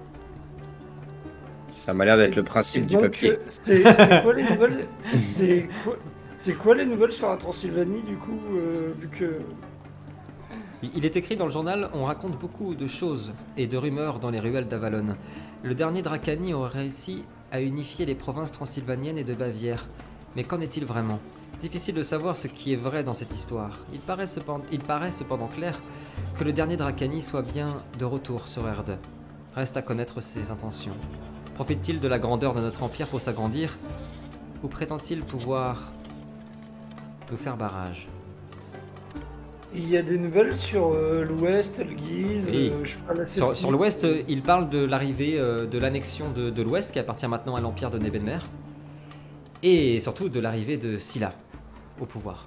Ça 1.72 1.94
m'a 1.94 2.04
l'air 2.04 2.16
d'être 2.16 2.36
le 2.36 2.42
principe 2.44 2.86
du 2.86 2.94
donc, 2.94 3.02
papier. 3.04 3.32
euh, 3.32 3.38
C'est 3.48 4.22
quoi 4.22 4.34
les 4.34 4.44
nouvelles 4.44 4.86
C'est 5.16 5.68
quoi, 5.84 5.96
c'est 6.40 6.54
quoi 6.54 6.74
les 6.74 6.84
nouvelles 6.84 7.12
sur 7.12 7.28
la 7.30 7.36
Transylvanie 7.36 8.02
du 8.02 8.16
coup, 8.16 8.38
euh, 8.54 8.92
vu 8.98 9.08
que. 9.08 9.40
Il 10.82 10.90
il 10.96 11.04
est 11.04 11.16
écrit 11.16 11.36
dans 11.36 11.46
le 11.46 11.50
journal, 11.50 11.88
on 11.94 12.04
raconte 12.04 12.38
beaucoup 12.38 12.74
de 12.74 12.86
choses 12.86 13.32
et 13.56 13.66
de 13.66 13.76
rumeurs 13.76 14.18
dans 14.18 14.30
les 14.30 14.40
ruelles 14.40 14.68
d'Avalon. 14.68 15.16
Le 15.62 15.74
dernier 15.74 16.02
Dracani 16.02 16.54
aurait 16.54 16.80
réussi 16.80 17.24
à 17.52 17.60
unifier 17.60 18.04
les 18.04 18.14
provinces 18.16 18.52
transylvaniennes 18.52 19.18
et 19.18 19.24
de 19.24 19.34
Bavière. 19.34 19.88
Mais 20.36 20.44
qu'en 20.44 20.60
est-il 20.60 20.84
vraiment? 20.84 21.20
Difficile 21.60 21.94
de 21.94 22.02
savoir 22.02 22.36
ce 22.36 22.48
qui 22.48 22.72
est 22.72 22.76
vrai 22.76 23.04
dans 23.04 23.14
cette 23.14 23.32
histoire. 23.32 23.78
Il 23.92 24.00
paraît, 24.00 24.26
cependant, 24.26 24.64
il 24.72 24.80
paraît 24.80 25.12
cependant 25.12 25.46
clair 25.46 25.80
que 26.36 26.42
le 26.44 26.52
dernier 26.52 26.76
Dracani 26.76 27.22
soit 27.22 27.42
bien 27.42 27.76
de 27.98 28.04
retour 28.04 28.48
sur 28.48 28.66
Erde. 28.68 28.98
Reste 29.54 29.76
à 29.76 29.82
connaître 29.82 30.20
ses 30.20 30.50
intentions. 30.50 30.96
Profite-t-il 31.54 32.00
de 32.00 32.08
la 32.08 32.18
grandeur 32.18 32.54
de 32.54 32.60
notre 32.60 32.82
empire 32.82 33.06
pour 33.08 33.20
s'agrandir 33.20 33.78
Ou 34.62 34.68
prétend-il 34.68 35.20
pouvoir 35.22 35.92
nous 37.30 37.36
faire 37.36 37.56
barrage? 37.56 38.06
Il 39.74 39.88
y 39.88 39.96
a 39.96 40.02
des 40.02 40.18
nouvelles 40.18 40.54
sur 40.54 40.92
euh, 40.92 41.24
l'ouest, 41.24 41.78
le 41.78 41.94
Guise, 41.94 42.48
Oui. 42.50 42.70
euh, 42.74 42.84
je 42.84 43.52
Sur, 43.54 43.70
l'ouest, 43.70 44.04
euh, 44.04 44.22
il 44.28 44.42
parle 44.42 44.68
de 44.68 44.84
l'arrivée 44.84 45.38
de 45.38 45.78
l'annexion 45.78 46.30
de, 46.30 46.50
de 46.50 46.62
l'ouest 46.62 46.92
qui 46.92 46.98
appartient 46.98 47.28
maintenant 47.28 47.56
à 47.56 47.60
l'empire 47.60 47.90
de 47.90 47.98
Nebenmer. 47.98 48.38
Et 49.62 49.98
surtout 50.00 50.28
de 50.28 50.40
l'arrivée 50.40 50.76
de 50.76 50.98
Scylla 50.98 51.32
au 52.00 52.04
pouvoir. 52.04 52.46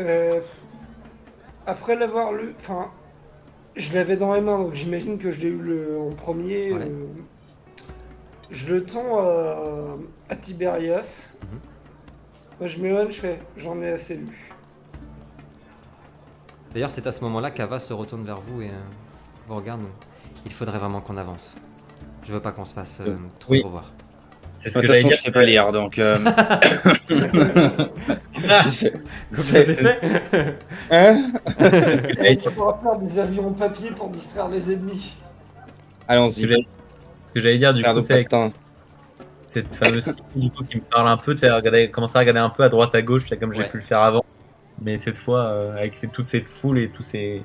Euh, 0.00 0.40
après 1.66 1.96
l'avoir 1.96 2.32
lu, 2.32 2.54
enfin, 2.58 2.90
je 3.78 3.94
l'avais 3.94 4.16
dans 4.16 4.34
les 4.34 4.40
mains, 4.40 4.58
donc 4.58 4.74
j'imagine 4.74 5.18
que 5.18 5.30
je 5.30 5.40
l'ai 5.40 5.48
eu 5.48 5.58
le- 5.58 5.98
en 6.00 6.10
premier. 6.10 6.72
Ouais. 6.72 6.82
euh, 6.82 7.06
je 8.50 8.74
le 8.74 8.84
tends 8.84 9.18
à, 9.20 9.96
à 10.28 10.36
Tiberias. 10.36 11.36
Mhm. 11.42 11.58
Moi, 12.60 12.66
je 12.68 12.78
m'éloigne, 12.80 13.10
je 13.10 13.20
fais, 13.20 13.38
j'en 13.56 13.80
ai 13.80 13.90
assez 13.90 14.16
lu. 14.16 14.50
D'ailleurs, 16.72 16.90
c'est 16.90 17.06
à 17.06 17.12
ce 17.12 17.22
moment-là 17.24 17.50
qu'Ava 17.50 17.80
se 17.80 17.92
retourne 17.92 18.24
vers 18.24 18.40
vous 18.40 18.62
et 18.62 18.68
euh, 18.68 18.72
vous 19.46 19.54
regarde. 19.56 19.82
Il 20.44 20.52
faudrait 20.52 20.78
vraiment 20.78 21.00
qu'on 21.00 21.16
avance. 21.16 21.56
Je 22.24 22.32
veux 22.32 22.40
pas 22.40 22.52
qu'on 22.52 22.64
se 22.64 22.74
fasse 22.74 23.00
euh, 23.00 23.16
trop 23.38 23.52
Oui. 23.54 23.62
revoir. 23.62 23.92
C'est 24.60 24.70
De 24.70 24.74
ce 24.74 24.78
toute 24.78 24.82
que 24.82 24.86
j'allais 24.88 24.98
façon, 25.02 25.08
je 25.10 25.14
dire. 25.14 25.22
sais 25.24 25.30
pas 25.30 25.42
lire, 25.44 25.72
donc. 25.72 25.98
euh, 25.98 26.18
je 28.34 28.68
sais- 28.68 28.92
c'est 29.34 29.74
fait 29.74 30.00
Hein 30.90 31.32
Et 32.24 32.36
tu 32.36 32.50
pourras 32.50 32.78
faire 32.82 32.96
des 32.98 33.18
avions 33.18 33.52
papier 33.52 33.90
pour 33.90 34.08
distraire 34.10 34.48
les 34.48 34.72
ennemis. 34.72 35.14
Ce 35.14 36.06
que 36.06 36.12
Allons-y. 36.12 36.42
j'allais- 36.48 36.66
ce 37.26 37.32
que 37.34 37.40
j'allais 37.40 37.58
dire, 37.58 37.74
du 37.74 37.82
coup, 37.82 38.00
de 38.00 38.12
avec 38.12 38.28
temps. 38.28 38.52
cette 39.46 39.74
fameuse 39.74 40.14
du 40.34 40.50
coup, 40.50 40.64
qui 40.64 40.76
me 40.76 40.82
parle 40.82 41.08
un 41.08 41.16
peu, 41.16 41.34
tu 41.34 41.40
sais, 41.46 41.88
commencer 41.90 42.16
à 42.16 42.20
regarder 42.20 42.40
un 42.40 42.50
peu 42.50 42.62
à 42.64 42.68
droite 42.68 42.94
à 42.94 43.02
gauche, 43.02 43.26
c'est 43.28 43.36
comme 43.36 43.52
j'ai 43.52 43.60
Ouais. 43.62 43.68
pu 43.68 43.76
le 43.78 43.82
faire 43.82 44.00
avant. 44.00 44.24
Mais 44.82 44.98
cette 44.98 45.16
fois, 45.16 45.46
euh, 45.46 45.76
avec 45.76 45.96
ces- 45.96 46.08
toute 46.08 46.26
cette 46.26 46.46
foule 46.46 46.78
et 46.78 46.88
tous 46.88 47.02
ces 47.02 47.42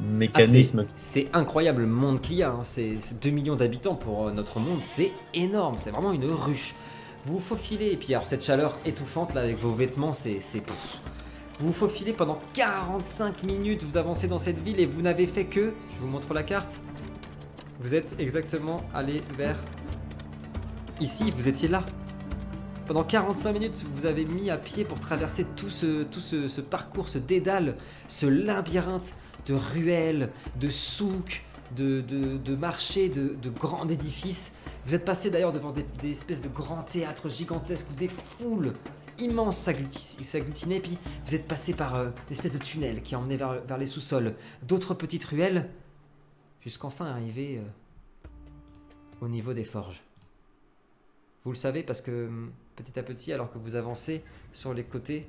Ah, 0.00 0.04
mécanismes. 0.18 0.86
c'est 0.96 1.28
incroyable 1.32 1.82
le 1.82 1.88
monde 1.88 2.20
qu'il 2.20 2.36
y 2.36 2.42
a. 2.42 2.50
hein. 2.50 2.60
C'est 2.62 2.94
c'est 3.00 3.18
2 3.20 3.30
millions 3.30 3.56
d'habitants 3.56 3.94
pour 3.94 4.28
euh, 4.28 4.32
notre 4.32 4.60
monde. 4.60 4.80
C'est 4.82 5.12
énorme. 5.34 5.74
C'est 5.78 5.90
vraiment 5.90 6.12
une 6.12 6.24
ruche. 6.26 6.74
Vous 7.26 7.34
vous 7.34 7.38
faufilez. 7.40 7.86
Et 7.92 7.96
puis, 7.96 8.14
alors, 8.14 8.26
cette 8.26 8.44
chaleur 8.44 8.78
étouffante 8.86 9.34
là 9.34 9.40
avec 9.40 9.58
vos 9.58 9.70
vêtements, 9.70 10.12
c'est. 10.12 10.38
Vous 11.60 11.66
vous 11.68 11.72
faufilez 11.72 12.12
pendant 12.12 12.38
45 12.54 13.42
minutes. 13.42 13.82
Vous 13.82 13.96
avancez 13.96 14.28
dans 14.28 14.38
cette 14.38 14.60
ville 14.60 14.78
et 14.78 14.86
vous 14.86 15.02
n'avez 15.02 15.26
fait 15.26 15.44
que. 15.44 15.72
Je 15.94 16.00
vous 16.00 16.06
montre 16.06 16.32
la 16.32 16.44
carte. 16.44 16.80
Vous 17.80 17.94
êtes 17.94 18.14
exactement 18.20 18.80
allé 18.94 19.20
vers. 19.36 19.56
Ici, 21.00 21.30
vous 21.36 21.48
étiez 21.48 21.68
là. 21.68 21.84
Pendant 22.86 23.04
45 23.04 23.52
minutes, 23.52 23.84
vous 23.92 24.06
avez 24.06 24.24
mis 24.24 24.50
à 24.50 24.56
pied 24.56 24.84
pour 24.84 24.98
traverser 24.98 25.44
tout 25.56 25.68
ce, 25.68 26.04
tout 26.04 26.20
ce 26.20 26.60
parcours, 26.60 27.08
ce 27.08 27.18
dédale, 27.18 27.76
ce 28.08 28.24
labyrinthe 28.26 29.12
de 29.48 29.54
ruelles, 29.54 30.30
de 30.60 30.70
souks, 30.70 31.42
de, 31.76 32.54
marchés, 32.54 33.08
de, 33.08 33.50
grands 33.50 33.88
édifices. 33.88 34.52
Vous 34.84 34.94
êtes 34.94 35.04
passé 35.04 35.30
d'ailleurs 35.30 35.52
devant 35.52 35.72
des, 35.72 36.10
espèces 36.10 36.40
de 36.40 36.48
grands 36.48 36.82
théâtres 36.82 37.28
gigantesques 37.28 37.88
où 37.90 37.94
des 37.94 38.08
foules 38.08 38.72
immenses 39.18 39.58
s'aggluti- 39.58 40.22
s'agglutinaient. 40.22 40.80
Puis 40.80 40.96
vous 41.26 41.34
êtes 41.34 41.48
passé 41.48 41.74
par 41.74 41.94
euh, 41.94 42.10
des 42.30 42.48
de 42.48 42.58
tunnels 42.58 43.02
qui 43.02 43.16
emmenaient 43.16 43.36
vers, 43.36 43.60
vers 43.64 43.78
les 43.78 43.86
sous-sols, 43.86 44.34
d'autres 44.62 44.94
petites 44.94 45.24
ruelles, 45.24 45.68
jusqu'enfin 46.60 47.06
arriver 47.06 47.58
euh, 47.58 48.28
au 49.20 49.28
niveau 49.28 49.52
des 49.52 49.64
forges. 49.64 50.02
Vous 51.44 51.50
le 51.50 51.56
savez 51.56 51.82
parce 51.82 52.00
que 52.00 52.26
hum, 52.26 52.52
petit 52.76 52.98
à 52.98 53.02
petit, 53.02 53.32
alors 53.32 53.50
que 53.52 53.58
vous 53.58 53.76
avancez 53.76 54.22
sur 54.52 54.72
les 54.74 54.84
côtés, 54.84 55.26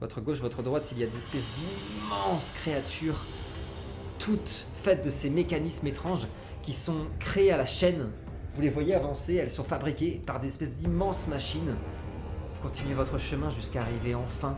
votre 0.00 0.20
gauche, 0.20 0.38
votre 0.38 0.62
droite, 0.62 0.92
il 0.92 1.00
y 1.00 1.04
a 1.04 1.06
des 1.06 1.16
espèces 1.16 1.48
d'immenses 1.56 2.52
créatures, 2.52 3.24
toutes 4.18 4.66
faites 4.72 5.04
de 5.04 5.10
ces 5.10 5.30
mécanismes 5.30 5.86
étranges 5.86 6.26
qui 6.62 6.72
sont 6.72 7.06
créés 7.18 7.52
à 7.52 7.56
la 7.56 7.66
chaîne. 7.66 8.10
Vous 8.54 8.62
les 8.62 8.68
voyez 8.68 8.94
avancer, 8.94 9.34
elles 9.34 9.50
sont 9.50 9.64
fabriquées 9.64 10.22
par 10.24 10.40
des 10.40 10.48
espèces 10.48 10.74
d'immenses 10.74 11.28
machines. 11.28 11.74
Vous 12.54 12.60
continuez 12.62 12.94
votre 12.94 13.18
chemin 13.18 13.50
jusqu'à 13.50 13.82
arriver 13.82 14.14
enfin 14.14 14.56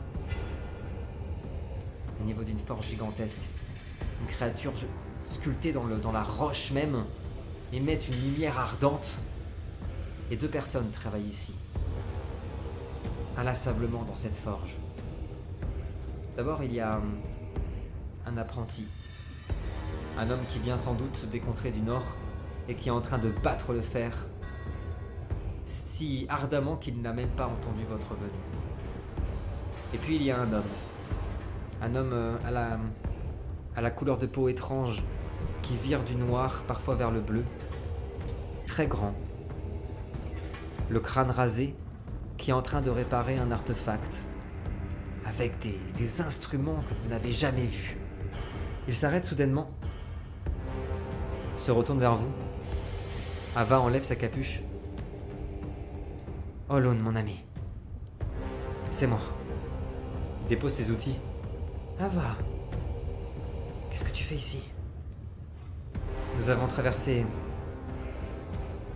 au 2.20 2.24
niveau 2.24 2.42
d'une 2.42 2.58
forge 2.58 2.86
gigantesque. 2.86 3.42
Une 4.20 4.26
créature 4.26 4.72
sculptée 5.28 5.72
dans, 5.72 5.84
le, 5.84 5.96
dans 5.96 6.12
la 6.12 6.22
roche 6.22 6.72
même 6.72 7.04
émet 7.72 7.94
une 7.96 8.32
lumière 8.32 8.58
ardente. 8.58 9.16
Et 10.30 10.36
deux 10.36 10.48
personnes 10.48 10.90
travaillent 10.90 11.28
ici, 11.28 11.54
inlassablement 13.36 14.02
dans 14.02 14.16
cette 14.16 14.34
forge. 14.34 14.76
D'abord, 16.36 16.62
il 16.62 16.74
y 16.74 16.80
a 16.80 17.00
un 18.26 18.36
apprenti. 18.36 18.84
Un 20.18 20.30
homme 20.30 20.44
qui 20.50 20.58
vient 20.58 20.76
sans 20.76 20.92
doute 20.92 21.26
des 21.30 21.40
contrées 21.40 21.70
du 21.70 21.80
Nord 21.80 22.04
et 22.68 22.74
qui 22.74 22.88
est 22.88 22.92
en 22.92 23.00
train 23.00 23.16
de 23.16 23.30
battre 23.42 23.72
le 23.72 23.80
fer 23.80 24.12
si 25.64 26.26
ardemment 26.28 26.76
qu'il 26.76 27.00
n'a 27.00 27.14
même 27.14 27.30
pas 27.30 27.46
entendu 27.46 27.84
votre 27.88 28.14
venue. 28.14 28.30
Et 29.94 29.98
puis 29.98 30.16
il 30.16 30.22
y 30.22 30.30
a 30.30 30.38
un 30.38 30.52
homme. 30.52 30.62
Un 31.80 31.94
homme 31.94 32.12
euh, 32.12 32.36
à 33.74 33.80
la 33.80 33.90
couleur 33.90 34.18
de 34.18 34.26
peau 34.26 34.48
étrange 34.48 35.02
qui 35.62 35.76
vire 35.76 36.04
du 36.04 36.16
noir 36.16 36.64
parfois 36.68 36.96
vers 36.96 37.10
le 37.10 37.22
bleu. 37.22 37.44
Très 38.66 38.86
grand. 38.86 39.14
Le 40.90 41.00
crâne 41.00 41.30
rasé 41.30 41.74
qui 42.36 42.50
est 42.50 42.54
en 42.54 42.62
train 42.62 42.82
de 42.82 42.90
réparer 42.90 43.38
un 43.38 43.50
artefact 43.50 44.22
avec 45.26 45.58
des, 45.58 46.20
instruments 46.20 46.78
que 46.88 46.94
vous 47.02 47.10
n'avez 47.10 47.32
jamais 47.32 47.66
vus. 47.66 47.96
Il 48.88 48.94
s'arrête 48.94 49.26
soudainement, 49.26 49.70
se 51.58 51.70
retourne 51.70 51.98
vers 51.98 52.14
vous. 52.14 52.30
Ava 53.56 53.80
enlève 53.80 54.04
sa 54.04 54.14
capuche. 54.16 54.60
Olon, 56.68 56.94
mon 56.94 57.16
ami. 57.16 57.42
C'est 58.90 59.06
moi. 59.06 59.20
Dépose 60.48 60.74
ses 60.74 60.90
outils. 60.90 61.18
Ava. 61.98 62.36
Qu'est-ce 63.90 64.04
que 64.04 64.12
tu 64.12 64.22
fais 64.22 64.36
ici? 64.36 64.60
Nous 66.38 66.50
avons 66.50 66.66
traversé 66.66 67.24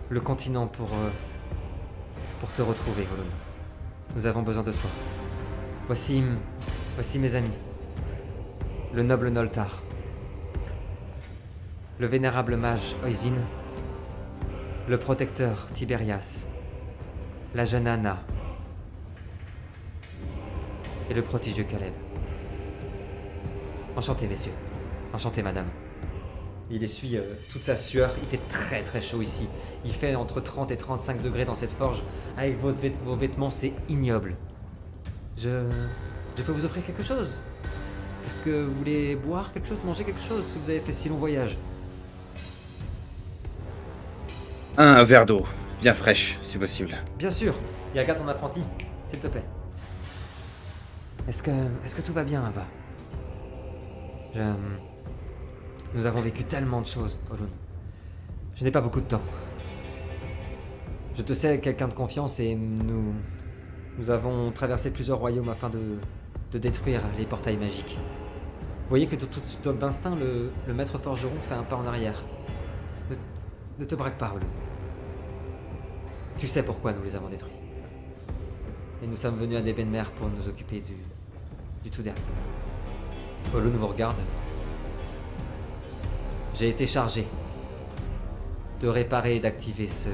le 0.09 0.21
continent 0.21 0.67
pour, 0.67 0.93
euh, 0.93 1.09
pour 2.39 2.51
te 2.53 2.61
retrouver, 2.61 3.07
Olon. 3.13 3.29
Nous 4.15 4.25
avons 4.25 4.43
besoin 4.43 4.63
de 4.63 4.71
toi. 4.71 4.89
Voici, 5.91 7.19
mes 7.19 7.35
amis. 7.35 7.51
Le 8.93 9.03
noble 9.03 9.27
Noltar. 9.29 9.83
Le 11.99 12.07
vénérable 12.07 12.55
mage 12.55 12.95
Oisin. 13.03 13.33
Le 14.87 14.97
protecteur 14.97 15.67
Tiberias. 15.73 16.47
La 17.53 17.65
jeune 17.65 17.87
Anna. 17.87 18.23
Et 21.09 21.13
le 21.13 21.23
prodigieux 21.23 21.65
Caleb. 21.65 21.93
Enchanté, 23.97 24.29
messieurs. 24.29 24.53
Enchanté, 25.11 25.43
madame. 25.43 25.67
Il 26.69 26.85
essuie 26.85 27.17
euh, 27.17 27.23
toute 27.51 27.65
sa 27.65 27.75
sueur. 27.75 28.15
Il 28.23 28.29
fait 28.29 28.47
très 28.47 28.81
très 28.81 29.01
chaud 29.01 29.21
ici. 29.21 29.49
Il 29.83 29.91
fait 29.91 30.15
entre 30.15 30.39
30 30.39 30.71
et 30.71 30.77
35 30.77 31.21
degrés 31.21 31.43
dans 31.43 31.55
cette 31.55 31.73
forge. 31.73 32.01
Avec 32.37 32.55
vos 32.55 32.71
vêtements, 33.17 33.49
c'est 33.49 33.73
ignoble. 33.89 34.37
Je. 35.41 35.49
Je 36.37 36.43
peux 36.43 36.51
vous 36.51 36.65
offrir 36.65 36.85
quelque 36.85 37.03
chose 37.03 37.37
Est-ce 38.25 38.35
que 38.45 38.63
vous 38.63 38.73
voulez 38.73 39.15
boire 39.15 39.51
quelque 39.51 39.67
chose, 39.67 39.77
manger 39.83 40.03
quelque 40.03 40.21
chose 40.21 40.45
si 40.45 40.57
vous 40.57 40.69
avez 40.69 40.79
fait 40.79 40.93
si 40.93 41.09
long 41.09 41.17
voyage? 41.17 41.57
Un, 44.77 45.03
verre 45.03 45.25
d'eau, 45.25 45.45
bien 45.81 45.93
fraîche, 45.93 46.37
si 46.41 46.57
possible. 46.57 46.95
Bien 47.17 47.29
sûr. 47.29 47.53
Il 47.93 47.99
regarde 47.99 48.19
ton 48.19 48.27
apprenti, 48.27 48.63
s'il 49.09 49.19
te 49.19 49.27
plaît. 49.27 49.43
Est-ce 51.27 51.43
que, 51.43 51.51
est-ce 51.83 51.95
que 51.95 52.01
tout 52.01 52.13
va 52.13 52.23
bien, 52.23 52.43
Ava 52.43 52.65
Je... 54.33 54.41
Nous 55.93 56.05
avons 56.05 56.21
vécu 56.21 56.45
tellement 56.45 56.79
de 56.79 56.85
choses, 56.85 57.19
Olun. 57.29 57.49
Je 58.55 58.63
n'ai 58.63 58.71
pas 58.71 58.79
beaucoup 58.79 59.01
de 59.01 59.07
temps. 59.07 59.21
Je 61.17 61.21
te 61.21 61.33
sais 61.33 61.59
quelqu'un 61.59 61.89
de 61.89 61.93
confiance 61.93 62.39
et 62.39 62.55
nous... 62.55 63.13
Nous 63.97 64.09
avons 64.09 64.51
traversé 64.51 64.91
plusieurs 64.91 65.19
royaumes 65.19 65.49
afin 65.49 65.69
de, 65.69 65.97
de 66.51 66.57
détruire 66.57 67.01
les 67.17 67.25
portails 67.25 67.57
magiques. 67.57 67.97
Vous 68.83 68.89
voyez 68.89 69.07
que 69.07 69.15
d'instinct, 69.69 70.15
le, 70.15 70.51
le 70.67 70.73
maître 70.73 70.97
forgeron 70.97 71.39
fait 71.41 71.53
un 71.53 71.63
pas 71.63 71.75
en 71.75 71.85
arrière. 71.85 72.23
Ne, 73.09 73.15
ne 73.79 73.85
te 73.85 73.95
braque 73.95 74.17
pas, 74.17 74.31
Olun. 74.35 74.47
Tu 76.37 76.47
sais 76.47 76.63
pourquoi 76.63 76.93
nous 76.93 77.03
les 77.03 77.15
avons 77.15 77.29
détruits. 77.29 77.51
Et 79.03 79.07
nous 79.07 79.15
sommes 79.15 79.35
venus 79.35 79.57
à 79.57 79.61
Debenmer 79.61 80.03
pour 80.15 80.27
nous 80.29 80.47
occuper 80.47 80.79
du, 80.79 80.95
du 81.83 81.89
tout 81.89 82.01
dernier. 82.01 82.19
Olun 83.53 83.71
vous 83.71 83.87
regarde. 83.87 84.17
J'ai 86.53 86.69
été 86.69 86.85
chargé 86.85 87.27
de 88.79 88.87
réparer 88.87 89.35
et 89.35 89.39
d'activer 89.39 89.87
ce, 89.87 90.09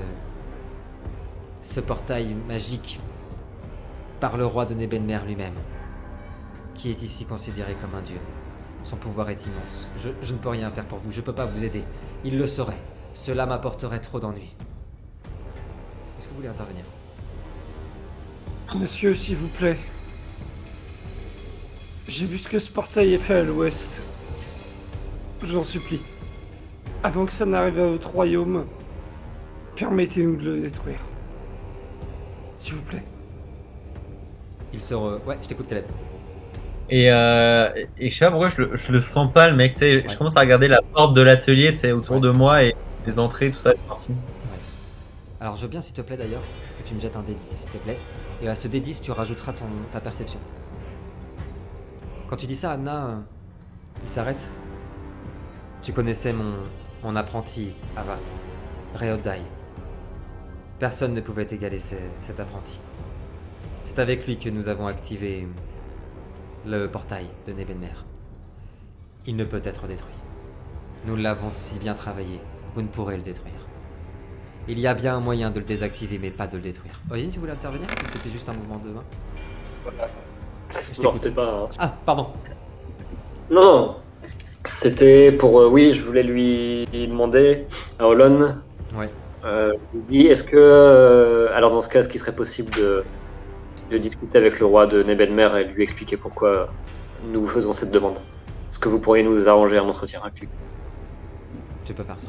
ce 1.62 1.80
portail 1.80 2.36
magique 2.48 3.00
par 4.20 4.38
le 4.38 4.46
roi 4.46 4.66
de 4.66 4.74
Nebenmer 4.74 5.20
lui-même, 5.26 5.54
qui 6.74 6.90
est 6.90 7.02
ici 7.02 7.26
considéré 7.26 7.76
comme 7.76 7.96
un 7.96 8.02
dieu. 8.02 8.20
Son 8.84 8.96
pouvoir 8.96 9.30
est 9.30 9.46
immense. 9.46 9.88
Je, 9.98 10.34
ne 10.34 10.38
peux 10.38 10.50
rien 10.50 10.72
faire 10.72 10.86
pour 10.86 10.98
vous, 10.98 11.12
je 11.12 11.20
ne 11.20 11.26
peux 11.26 11.34
pas 11.34 11.46
vous 11.46 11.64
aider. 11.64 11.84
Il 12.24 12.38
le 12.38 12.48
saurait. 12.48 12.80
Cela 13.14 13.46
m'apporterait 13.46 14.00
trop 14.00 14.20
d'ennuis. 14.20 14.56
Est-ce 16.18 16.28
que 16.28 16.32
vous 16.32 16.38
voulez 16.38 16.50
intervenir? 16.50 16.84
Monsieur, 18.76 19.14
s'il 19.16 19.36
vous 19.36 19.48
plaît. 19.48 19.78
J'ai 22.08 22.26
vu 22.26 22.38
ce 22.38 22.48
que 22.48 22.60
ce 22.60 22.72
portail 22.72 23.14
est 23.14 23.20
fait 23.20 23.36
à 23.36 23.44
l'ouest. 23.44 24.04
J'en 25.44 25.64
supplie. 25.64 26.02
Avant 27.04 27.26
que 27.26 27.32
ça 27.32 27.46
n'arrive 27.46 27.80
à 27.80 27.88
votre 27.88 28.10
royaume, 28.10 28.66
permettez-nous 29.76 30.38
de 30.38 30.52
le 30.52 30.62
détruire. 30.62 31.00
S'il 32.58 32.76
vous 32.76 32.82
plaît. 32.82 33.04
Il 34.74 34.82
se 34.82 34.94
re... 34.94 35.20
Ouais, 35.26 35.38
je 35.42 35.48
t'écoute, 35.48 35.68
Caleb. 35.68 35.86
Et, 36.90 37.12
euh, 37.12 37.70
et 37.98 38.10
je 38.10 38.18
sais 38.18 38.26
pas 38.26 38.32
pourquoi 38.32 38.48
je 38.50 38.62
le, 38.62 38.76
je 38.76 38.92
le 38.92 39.02
sens 39.02 39.32
pas, 39.34 39.50
le 39.50 39.56
mec. 39.56 39.74
tu 39.74 39.80
sais, 39.80 39.96
Ouais. 39.98 40.06
Je 40.10 40.18
commence 40.18 40.38
à 40.38 40.42
regarder 40.42 40.68
la 40.68 40.82
porte 40.82 41.14
de 41.16 41.22
l'atelier 41.22 41.74
tu 41.74 41.80
sais, 41.80 41.92
autour 41.92 42.16
Ouais. 42.16 42.22
de 42.22 42.30
moi 42.30 42.64
et 42.64 42.76
les 43.06 43.20
entrées, 43.20 43.52
tout 43.52 43.60
ça. 43.60 43.72
c'est 43.76 43.88
parti. 43.88 44.12
Alors, 45.40 45.56
je 45.56 45.62
veux 45.64 45.68
bien, 45.68 45.82
s'il 45.82 45.94
te 45.96 46.02
plaît, 46.02 46.18
d'ailleurs, 46.18 46.42
que 46.80 46.88
tu 46.88 46.96
me 46.96 47.00
jettes 47.00 47.16
un 47.16 47.22
D10, 47.22 47.36
s'il 47.46 47.70
te 47.70 47.78
plaît. 47.78 48.00
Et 48.42 48.48
à 48.50 48.56
ce 48.56 48.68
D10, 48.68 49.02
tu 49.02 49.12
rajouteras 49.12 49.54
ton, 49.54 49.66
ta 49.92 50.00
perception. 50.02 50.40
Quand 52.28 52.36
tu 52.36 52.46
dis 52.46 52.56
ça, 52.56 52.72
Anna, 52.72 53.06
euh, 53.06 53.16
il 54.04 54.10
s'arrête. 54.10 54.50
Tu 55.84 55.94
connaissais 55.94 56.34
mon, 56.34 56.54
mon 57.04 57.16
apprenti, 57.16 57.70
Ava, 57.96 58.18
Reodai. 58.96 59.42
Personne 60.80 61.14
ne 61.14 61.22
pouvait 61.22 61.48
égaler 61.50 61.80
ce- 61.80 61.96
cet 62.22 62.40
apprenti. 62.40 62.80
C'est 63.98 64.04
avec 64.04 64.28
lui 64.28 64.38
que 64.38 64.52
nous 64.52 64.70
avons 64.70 64.86
activé 64.86 65.48
le 66.68 66.86
portail 66.86 67.26
de 67.48 67.52
Nebenmer. 67.52 67.96
Il 69.26 69.36
ne 69.36 69.44
peut 69.44 69.62
être 69.64 69.88
détruit. 69.88 70.14
Nous 71.08 71.16
l'avons 71.16 71.50
si 71.52 71.80
bien 71.80 71.96
travaillé, 71.96 72.40
vous 72.76 72.84
ne 72.84 72.88
pourrez 72.90 73.18
le 73.18 73.24
détruire. 73.24 73.66
Il 74.68 74.80
y 74.80 74.86
a 74.86 74.94
bien 74.94 75.16
un 75.16 75.20
moyen 75.20 75.50
de 75.50 75.58
le 75.58 75.66
désactiver, 75.66 76.20
mais 76.22 76.30
pas 76.30 76.46
de 76.46 76.58
le 76.58 76.62
détruire. 76.62 77.02
Origine, 77.10 77.32
tu 77.32 77.40
voulais 77.40 77.54
intervenir 77.54 77.88
ou 77.90 78.08
c'était 78.14 78.30
juste 78.30 78.48
un 78.50 78.54
mouvement 78.54 78.78
de 78.78 78.90
main 78.90 79.04
Je 80.94 81.02
Non, 81.02 81.14
pas. 81.34 81.70
Ah, 81.80 81.96
pardon. 82.06 82.28
Non, 83.50 83.64
non. 83.64 83.96
C'était 84.66 85.32
pour. 85.32 85.60
euh, 85.60 85.70
oui, 85.70 85.96
je 85.96 86.04
voulais 86.04 86.22
lui 86.22 86.86
demander 86.94 87.66
à 87.98 88.08
Olon. 88.08 88.58
Ouais. 88.96 89.10
Euh, 89.44 89.74
est-ce 90.12 90.44
que. 90.44 90.56
euh, 90.56 91.50
alors, 91.56 91.72
dans 91.72 91.82
ce 91.82 91.90
cas, 91.90 92.02
est-ce 92.02 92.10
qu'il 92.10 92.20
serait 92.20 92.36
possible 92.36 92.72
de, 92.76 93.04
de 93.90 93.98
discuter 93.98 94.38
avec 94.38 94.60
le 94.60 94.66
roi 94.66 94.88
de 94.88 95.04
Nebenmer 95.04 95.50
et 95.62 95.66
lui 95.66 95.84
expliquer 95.84 96.18
pourquoi 96.18 96.70
nous 97.32 97.48
faisons 97.48 97.74
cette 97.74 97.92
demande 97.92 98.18
Est-ce 98.70 98.80
que 98.80 98.90
vous 98.90 99.00
pourriez 99.00 99.24
nous 99.24 99.48
arranger 99.48 99.78
un 99.78 99.84
entretien 99.88 100.22
avec 100.22 100.40
lui 100.42 100.50
Tu 101.86 101.94
peux 101.94 102.04
faire 102.04 102.20
ça. 102.20 102.28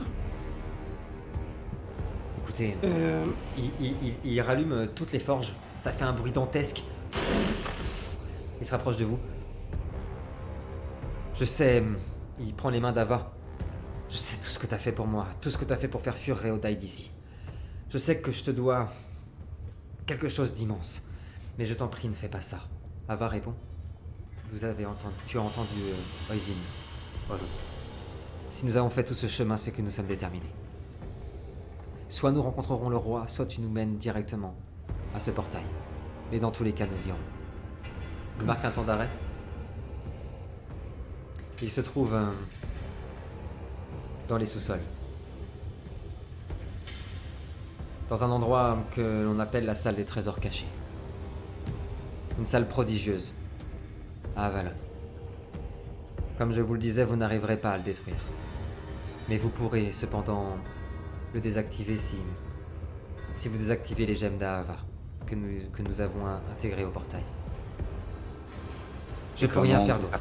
Écoutez, 2.43 2.77
Euh, 2.85 3.25
il, 3.57 3.71
il- 3.81 3.95
il- 4.03 4.33
il 4.33 4.41
rallume 4.41 4.89
toutes 4.95 5.13
les 5.13 5.19
forges. 5.19 5.55
Ça 5.79 5.91
fait 5.91 6.05
un 6.05 6.13
bruit 6.13 6.33
dantesque. 6.33 6.83
Il 8.61 8.67
se 8.67 8.71
rapproche 8.71 8.97
de 8.97 9.05
vous. 9.05 9.19
Je 11.35 11.45
sais. 11.45 11.83
Il 12.41 12.55
prend 12.55 12.71
les 12.71 12.81
mains 12.81 12.93
d'Ava. 12.93 13.33
Je 14.11 14.17
sais 14.17 14.39
tout 14.39 14.49
ce 14.49 14.59
que 14.59 14.67
t'as 14.67 14.79
fait 14.79 14.93
pour 14.93 15.07
moi, 15.07 15.27
tout 15.41 15.51
ce 15.51 15.59
que 15.59 15.65
t'as 15.65 15.77
fait 15.77 15.89
pour 15.89 16.01
faire 16.01 16.17
fuir 16.17 16.37
Réodai 16.37 16.75
d'ici. 16.77 17.13
Je 17.91 17.99
sais 17.99 18.21
que 18.21 18.33
je 18.33 18.43
te 18.43 18.51
dois 18.51 18.89
quelque 20.07 20.29
chose 20.29 20.55
d'immense. 20.55 21.07
Mais 21.59 21.65
je 21.65 21.75
t'en 21.75 21.89
prie, 21.89 22.09
ne 22.09 22.15
fais 22.15 22.29
pas 22.29 22.41
ça. 22.41 22.61
Ava 23.09 23.27
répond. 23.27 23.55
Tu 25.27 25.39
as 25.39 25.43
entendu 25.43 25.75
euh, 25.83 26.33
Oisin. 26.33 26.55
Si 28.51 28.65
nous 28.65 28.77
avons 28.77 28.89
fait 28.89 29.05
tout 29.05 29.15
ce 29.15 29.27
chemin, 29.27 29.57
c'est 29.57 29.73
que 29.73 29.83
nous 29.83 29.91
sommes 29.91 30.07
déterminés. 30.07 30.51
Soit 32.09 32.33
nous 32.33 32.43
rencontrerons 32.43 32.89
le 32.89 32.97
roi, 32.97 33.27
soit 33.29 33.45
tu 33.45 33.61
nous 33.61 33.69
mènes 33.69 33.99
directement 33.99 34.55
à 35.15 35.21
ce 35.21 35.31
portail. 35.31 35.67
Mais 36.31 36.39
dans 36.39 36.51
tous 36.51 36.65
les 36.65 36.73
cas, 36.73 36.87
nous 36.87 37.09
irons. 37.09 37.19
Il 38.41 38.47
marque 38.47 38.65
un 38.65 38.71
temps 38.71 38.85
d'arrêt. 38.85 39.09
Il 41.61 41.73
se 41.73 41.81
trouve 41.81 42.15
euh, 42.15 42.31
dans 44.29 44.39
les 44.39 44.47
sous-sols. 44.47 44.81
Dans 48.09 48.25
un 48.25 48.31
endroit 48.31 48.79
que 48.95 49.25
l'on 49.25 49.39
appelle 49.41 49.67
la 49.67 49.75
salle 49.75 49.97
des 49.97 50.05
trésors 50.05 50.41
cachés. 50.41 50.69
Une 52.39 52.45
salle 52.45 52.69
prodigieuse 52.69 53.35
à 54.37 54.47
Avalon. 54.47 54.71
Comme 56.39 56.53
je 56.53 56.61
vous 56.61 56.75
le 56.75 56.79
disais, 56.79 57.05
vous 57.05 57.17
n'arriverez 57.17 57.57
pas 57.57 57.73
à 57.73 57.77
le 57.77 57.83
détruire. 57.83 58.17
Mais 59.29 59.37
vous 59.37 59.49
pourrez 59.51 59.91
cependant 59.91 60.57
le 61.35 61.41
désactiver 61.41 61.99
si, 61.99 62.17
si 63.35 63.49
vous 63.49 63.59
désactivez 63.59 64.07
les 64.07 64.15
gemmes 64.15 64.39
d'Ahava 64.39 64.77
que 65.27 65.35
nous, 65.35 65.69
que 65.73 65.83
nous 65.83 66.01
avons 66.01 66.25
in- 66.27 66.41
intégrées 66.53 66.85
au 66.85 66.91
portail. 66.91 67.25
Je 69.37 69.45
Et 69.45 69.49
peux 69.49 69.61
rien 69.61 69.85
faire 69.85 69.99
d'autre. 69.99 70.19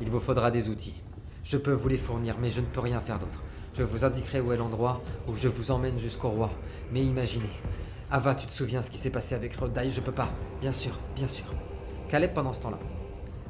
Il 0.00 0.10
vous 0.10 0.20
faudra 0.20 0.50
des 0.50 0.68
outils. 0.68 1.00
Je 1.44 1.56
peux 1.58 1.72
vous 1.72 1.88
les 1.88 1.96
fournir, 1.96 2.36
mais 2.40 2.50
je 2.50 2.60
ne 2.60 2.66
peux 2.66 2.80
rien 2.80 3.00
faire 3.00 3.18
d'autre. 3.18 3.42
Je 3.74 3.82
vous 3.82 4.04
indiquerai 4.04 4.40
où 4.40 4.52
est 4.52 4.56
l'endroit 4.56 5.00
où 5.28 5.34
je 5.36 5.48
vous 5.48 5.70
emmène 5.70 5.98
jusqu'au 5.98 6.28
roi. 6.28 6.50
Mais 6.92 7.02
imaginez. 7.02 7.48
Ava, 8.10 8.34
tu 8.34 8.46
te 8.46 8.52
souviens 8.52 8.82
ce 8.82 8.90
qui 8.90 8.98
s'est 8.98 9.10
passé 9.10 9.34
avec 9.34 9.54
Rodai? 9.56 9.88
Je 9.90 10.00
peux 10.00 10.12
pas. 10.12 10.28
Bien 10.60 10.72
sûr, 10.72 10.98
bien 11.16 11.28
sûr. 11.28 11.44
Caleb, 12.10 12.32
pendant 12.34 12.52
ce 12.52 12.60
temps-là, 12.60 12.78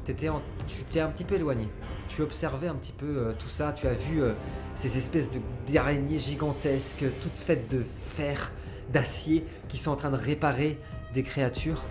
t'étais 0.04 0.28
en- 0.28 0.40
tu 0.68 0.84
t'es 0.84 1.00
un 1.00 1.08
petit 1.08 1.24
peu 1.24 1.34
éloigné. 1.34 1.66
Tu 2.08 2.22
observais 2.22 2.68
un 2.68 2.74
petit 2.76 2.92
peu 2.92 3.06
euh, 3.06 3.32
tout 3.36 3.48
ça. 3.48 3.72
Tu 3.72 3.88
as 3.88 3.94
vu 3.94 4.22
euh, 4.22 4.32
ces 4.76 4.96
espèces 4.96 5.32
de- 5.32 5.40
d'araignées 5.72 6.18
gigantesques, 6.18 7.04
toutes 7.20 7.38
faites 7.40 7.68
de 7.68 7.82
fer, 7.82 8.52
d'acier, 8.92 9.44
qui 9.68 9.78
sont 9.78 9.90
en 9.90 9.96
train 9.96 10.10
de 10.10 10.16
réparer 10.16 10.78
des 11.12 11.24
créatures. 11.24 11.82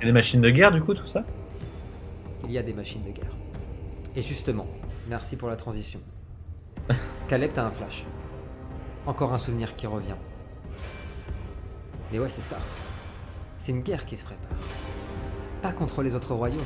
C'est 0.00 0.06
des 0.06 0.12
machines 0.12 0.40
de 0.40 0.48
guerre, 0.50 0.72
du 0.72 0.80
coup, 0.80 0.94
tout 0.94 1.06
ça? 1.06 1.24
Il 2.44 2.52
y 2.52 2.56
a 2.58 2.62
des 2.62 2.72
machines 2.72 3.02
de 3.02 3.10
guerre. 3.10 3.36
Et 4.16 4.22
justement, 4.22 4.66
merci 5.10 5.36
pour 5.36 5.50
la 5.50 5.56
transition. 5.56 6.00
Caleb, 7.28 7.50
t'as 7.52 7.64
un 7.64 7.70
flash. 7.70 8.04
Encore 9.06 9.32
un 9.34 9.38
souvenir 9.38 9.76
qui 9.76 9.86
revient. 9.86 10.16
Mais 12.10 12.18
ouais, 12.18 12.30
c'est 12.30 12.40
ça. 12.42 12.56
C'est 13.58 13.72
une 13.72 13.82
guerre 13.82 14.06
qui 14.06 14.16
se 14.16 14.24
prépare. 14.24 14.56
Pas 15.60 15.72
contre 15.72 16.02
les 16.02 16.14
autres 16.14 16.34
royaumes. 16.34 16.60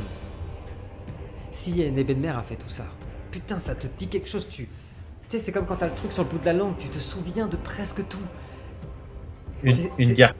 Si 1.50 1.90
Nebenmer 1.90 2.28
a 2.28 2.42
fait 2.42 2.56
tout 2.56 2.68
ça, 2.68 2.84
putain, 3.30 3.58
ça 3.58 3.74
te 3.74 3.86
dit 3.86 4.08
quelque 4.08 4.28
chose, 4.28 4.48
tu... 4.48 4.68
Tu 5.20 5.28
sais, 5.28 5.38
c'est 5.40 5.52
comme 5.52 5.66
quand 5.66 5.76
t'as 5.76 5.86
le 5.88 5.94
truc 5.94 6.12
sur 6.12 6.22
le 6.22 6.28
bout 6.28 6.38
de 6.38 6.44
la 6.44 6.52
langue, 6.52 6.76
tu 6.78 6.88
te 6.88 6.98
souviens 6.98 7.48
de 7.48 7.56
presque 7.56 8.06
tout. 8.08 8.18
Une, 9.98 10.12
guerre 10.12 10.34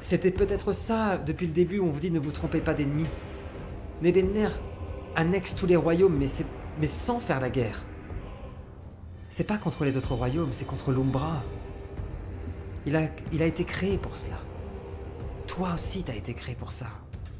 C'était 0.00 0.30
peut-être 0.32 0.72
ça 0.72 1.16
depuis 1.18 1.46
le 1.46 1.52
début 1.52 1.78
où 1.78 1.86
on 1.86 1.90
vous 1.90 2.00
dit 2.00 2.10
ne 2.10 2.18
vous 2.18 2.32
trompez 2.32 2.60
pas 2.60 2.74
d'ennemis. 2.74 3.06
Nebenmer 4.02 4.48
annexe 5.16 5.54
tous 5.54 5.66
les 5.66 5.76
royaumes, 5.76 6.16
mais, 6.16 6.26
c'est- 6.26 6.46
mais 6.80 6.86
sans 6.86 7.20
faire 7.20 7.40
la 7.40 7.50
guerre. 7.50 7.84
C'est 9.38 9.44
pas 9.44 9.56
contre 9.56 9.84
les 9.84 9.96
autres 9.96 10.16
royaumes, 10.16 10.52
c'est 10.52 10.64
contre 10.64 10.90
l'Umbra. 10.90 11.44
Il 12.86 12.96
a, 12.96 13.46
été 13.46 13.62
créé 13.62 13.96
pour 13.96 14.16
cela. 14.16 14.36
Toi 15.46 15.74
aussi, 15.74 16.02
t'as 16.02 16.16
été 16.16 16.34
créé 16.34 16.56
pour 16.56 16.72
ça. 16.72 16.88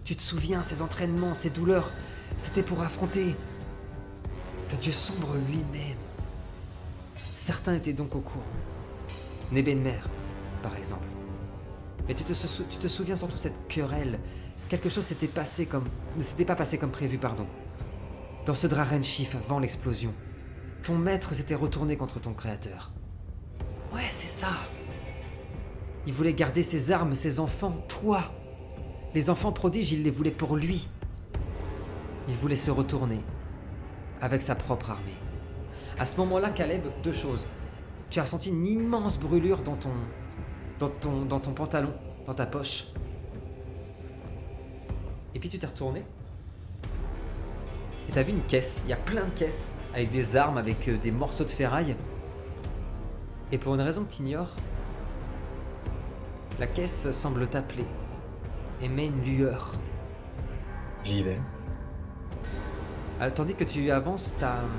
Tu 0.05 0.15
te 0.15 0.23
souviens, 0.23 0.63
ces 0.63 0.81
entraînements, 0.81 1.35
ces 1.35 1.51
douleurs, 1.51 1.91
c'était 2.37 2.63
pour 2.63 2.83
affronter 2.83 3.35
le 4.71 4.77
dieu 4.77 4.93
sombre 4.93 5.35
lui-même. 5.49 5.97
Certains 7.35 7.75
étaient 7.75 7.93
donc 7.93 8.15
au 8.15 8.21
courant. 8.21 8.45
Nebenmer, 9.51 9.99
par 10.63 10.77
exemple. 10.77 11.09
Mais 12.07 12.15
tu 12.15 12.23
te, 12.23 12.33
sou- 12.33 12.63
tu 12.71 12.79
te 12.79 12.87
souviens 12.87 13.17
surtout 13.17 13.39
cette 13.39 13.67
querelle. 13.67 14.21
Quelque 14.69 14.89
chose 14.89 15.05
s'était 15.05 15.27
passé 15.27 15.67
comme. 15.67 15.89
ne 16.17 16.23
s'était 16.23 16.45
pas 16.45 16.55
passé 16.55 16.79
comme 16.79 16.93
prévu, 16.93 17.19
pardon. 17.19 17.49
Dans 18.47 18.55
ce 18.55 18.69
Drarenschiff 18.69 19.35
avant 19.35 19.59
l'explosion. 19.59 20.15
Ton 20.83 20.97
maître 20.97 21.35
s'était 21.35 21.55
retourné 21.55 21.97
contre 21.97 22.21
ton 22.21 22.33
créateur. 22.33 22.93
Ouais, 23.93 24.07
c'est 24.11 24.29
ça. 24.29 24.49
Il 26.07 26.13
voulait 26.13 26.35
garder 26.35 26.63
ses 26.63 26.91
armes, 26.91 27.15
ses 27.15 27.41
enfants, 27.41 27.85
toi. 27.89 28.33
Les 29.15 29.31
enfants 29.31 29.53
prodiges, 29.53 29.93
il 29.93 30.03
les 30.03 30.11
voulait 30.11 30.31
pour 30.31 30.57
lui. 30.57 30.89
Il 32.29 32.35
voulait 32.35 32.57
se 32.57 32.71
retourner. 32.71 33.21
Avec 34.21 34.43
sa 34.43 34.55
propre 34.55 34.91
armée. 34.91 35.15
À 35.99 36.05
ce 36.05 36.17
moment-là, 36.19 36.51
Caleb, 36.51 36.83
deux 37.03 37.13
choses. 37.13 37.47
Tu 38.11 38.21
as 38.21 38.27
senti 38.27 38.51
une 38.51 38.67
immense 38.67 39.19
brûlure 39.19 39.63
dans 39.63 39.77
ton, 39.77 39.91
dans 40.79 40.89
ton, 40.89 41.25
dans 41.25 41.41
ton 41.41 41.53
pantalon, 41.53 41.93
dans 42.27 42.35
ta 42.35 42.47
poche. 42.47 42.87
Et 45.35 45.39
puis 45.39 45.49
tu 45.49 45.59
t'es 45.59 45.67
retourné. 45.67 46.05
Et 48.09 48.13
t'as 48.13 48.23
vu 48.23 48.33
une 48.33 48.43
caisse? 48.45 48.83
Il 48.85 48.91
y 48.91 48.95
a 48.95 48.97
plein 48.97 49.25
de 49.25 49.31
caisses 49.31 49.77
avec 49.93 50.11
des 50.11 50.37
armes, 50.37 50.57
avec 50.57 50.89
euh, 50.89 50.97
des 50.97 51.11
morceaux 51.11 51.45
de 51.45 51.51
ferraille. 51.51 51.95
Et 53.53 53.59
pour 53.59 53.75
une 53.75 53.81
raison 53.81 54.05
que 54.05 54.11
t'ignores, 54.11 54.55
la 56.59 56.67
caisse 56.67 57.11
semble 57.13 57.47
t'appeler. 57.47 57.85
Émet 58.81 59.07
une 59.07 59.23
lueur. 59.23 59.75
J'y 61.05 61.23
vais. 61.23 61.39
Ah, 63.21 63.31
tandis 63.31 63.55
que 63.55 63.65
tu 63.65 63.91
avances, 63.91 64.37
t'as 64.39 64.59
hum, 64.59 64.71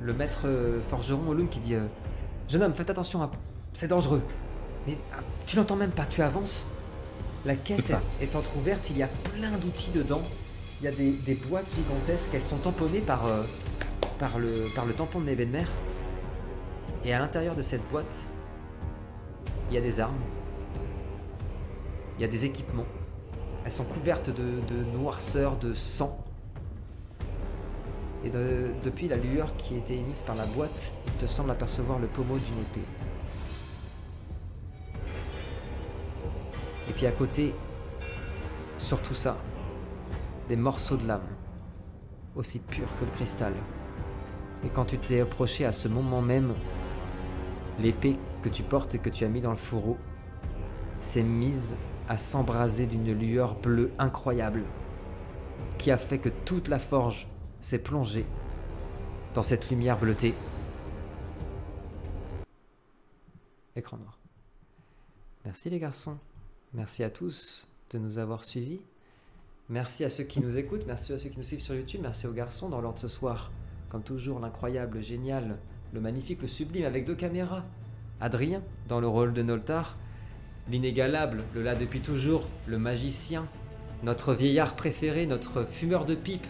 le 0.00 0.14
maître 0.14 0.42
euh, 0.44 0.80
forgeron 0.80 1.28
Olum 1.28 1.48
qui 1.48 1.60
dit 1.60 1.74
euh, 1.74 1.86
Jeune 2.48 2.62
homme, 2.62 2.74
faites 2.74 2.90
attention, 2.90 3.22
à... 3.22 3.30
c'est 3.72 3.88
dangereux. 3.88 4.22
Mais 4.86 4.96
ah, 5.12 5.18
tu 5.46 5.56
l'entends 5.56 5.76
même 5.76 5.90
pas, 5.90 6.06
tu 6.06 6.22
avances. 6.22 6.66
La 7.44 7.56
caisse 7.56 7.90
est, 7.90 8.24
est 8.24 8.36
entrouverte, 8.36 8.90
il 8.90 8.98
y 8.98 9.02
a 9.02 9.08
plein 9.08 9.56
d'outils 9.58 9.90
dedans. 9.90 10.22
Il 10.80 10.84
y 10.84 10.88
a 10.88 10.92
des, 10.92 11.34
boîtes 11.34 11.74
gigantesques, 11.74 12.30
elles 12.32 12.40
sont 12.40 12.56
tamponnées 12.56 13.00
par, 13.00 13.26
euh, 13.26 13.42
le, 14.38 14.74
par 14.74 14.86
le 14.86 14.94
tampon 14.94 15.20
de 15.20 15.26
Nebenmer. 15.26 15.64
Et 17.04 17.12
à 17.12 17.18
l'intérieur 17.18 17.54
de 17.54 17.62
cette 17.62 17.86
boîte, 17.90 18.28
il 19.68 19.74
y 19.74 19.78
a 19.78 19.82
des 19.82 20.00
armes. 20.00 20.18
Il 22.16 22.22
y 22.22 22.24
a 22.24 22.28
des 22.28 22.44
équipements. 22.46 22.86
Elles 23.64 23.70
sont 23.70 23.84
couvertes 23.84 24.30
de, 24.30 24.60
de 24.74 24.84
noirceur, 24.84 25.58
de 25.58 25.74
sang. 25.74 26.18
Et 28.24 28.30
de- 28.30 28.72
depuis 28.82 29.08
la 29.08 29.16
lueur 29.16 29.56
qui 29.56 29.76
était 29.76 29.96
émise 29.96 30.22
par 30.22 30.34
la 30.34 30.46
boîte, 30.46 30.94
il 31.06 31.12
te 31.12 31.26
semble 31.26 31.50
apercevoir 31.50 31.98
le 31.98 32.06
pommeau 32.06 32.38
d'une 32.38 32.58
épée. 32.58 32.86
Et 36.88 36.92
puis 36.92 37.06
à 37.06 37.12
côté, 37.12 37.54
sur 38.78 39.00
tout 39.02 39.14
ça, 39.14 39.36
des 40.50 40.56
morceaux 40.56 40.96
de 40.96 41.06
lame, 41.06 41.28
aussi 42.34 42.58
purs 42.58 42.92
que 42.98 43.04
le 43.04 43.10
cristal. 43.12 43.54
Et 44.64 44.68
quand 44.68 44.84
tu 44.84 44.98
t'es 44.98 45.20
approché 45.20 45.64
à 45.64 45.70
ce 45.70 45.86
moment 45.86 46.22
même, 46.22 46.52
l'épée 47.78 48.18
que 48.42 48.48
tu 48.48 48.64
portes 48.64 48.96
et 48.96 48.98
que 48.98 49.10
tu 49.10 49.24
as 49.24 49.28
mis 49.28 49.40
dans 49.40 49.52
le 49.52 49.56
fourreau 49.56 49.96
s'est 51.00 51.22
mise 51.22 51.76
à 52.08 52.16
s'embraser 52.16 52.86
d'une 52.86 53.12
lueur 53.12 53.60
bleue 53.60 53.92
incroyable, 53.96 54.64
qui 55.78 55.92
a 55.92 55.98
fait 55.98 56.18
que 56.18 56.28
toute 56.28 56.66
la 56.66 56.80
forge 56.80 57.28
s'est 57.60 57.84
plongée 57.84 58.26
dans 59.34 59.44
cette 59.44 59.70
lumière 59.70 60.00
bleutée. 60.00 60.34
Écran 63.76 63.98
noir. 63.98 64.18
Merci 65.44 65.70
les 65.70 65.78
garçons. 65.78 66.18
Merci 66.74 67.04
à 67.04 67.10
tous 67.10 67.68
de 67.90 67.98
nous 68.00 68.18
avoir 68.18 68.44
suivis. 68.44 68.80
Merci 69.70 70.04
à 70.04 70.10
ceux 70.10 70.24
qui 70.24 70.40
nous 70.40 70.58
écoutent, 70.58 70.84
merci 70.88 71.12
à 71.12 71.18
ceux 71.18 71.28
qui 71.28 71.38
nous 71.38 71.44
suivent 71.44 71.60
sur 71.60 71.76
YouTube, 71.76 72.00
merci 72.02 72.26
aux 72.26 72.32
garçons 72.32 72.68
dans 72.68 72.80
l'ordre 72.80 72.96
de 72.96 73.02
ce 73.02 73.06
soir. 73.06 73.52
Comme 73.88 74.02
toujours, 74.02 74.40
l'incroyable, 74.40 74.96
le 74.96 75.00
génial, 75.00 75.58
le 75.92 76.00
magnifique, 76.00 76.42
le 76.42 76.48
sublime 76.48 76.84
avec 76.84 77.04
deux 77.04 77.14
caméras. 77.14 77.62
Adrien 78.20 78.62
dans 78.88 78.98
le 78.98 79.06
rôle 79.06 79.32
de 79.32 79.42
Noltar. 79.42 79.96
L'inégalable, 80.68 81.44
le 81.54 81.62
là 81.62 81.76
depuis 81.76 82.00
toujours, 82.00 82.48
le 82.66 82.78
magicien. 82.78 83.46
Notre 84.02 84.34
vieillard 84.34 84.74
préféré, 84.74 85.26
notre 85.26 85.62
fumeur 85.62 86.04
de 86.04 86.16
pipe. 86.16 86.48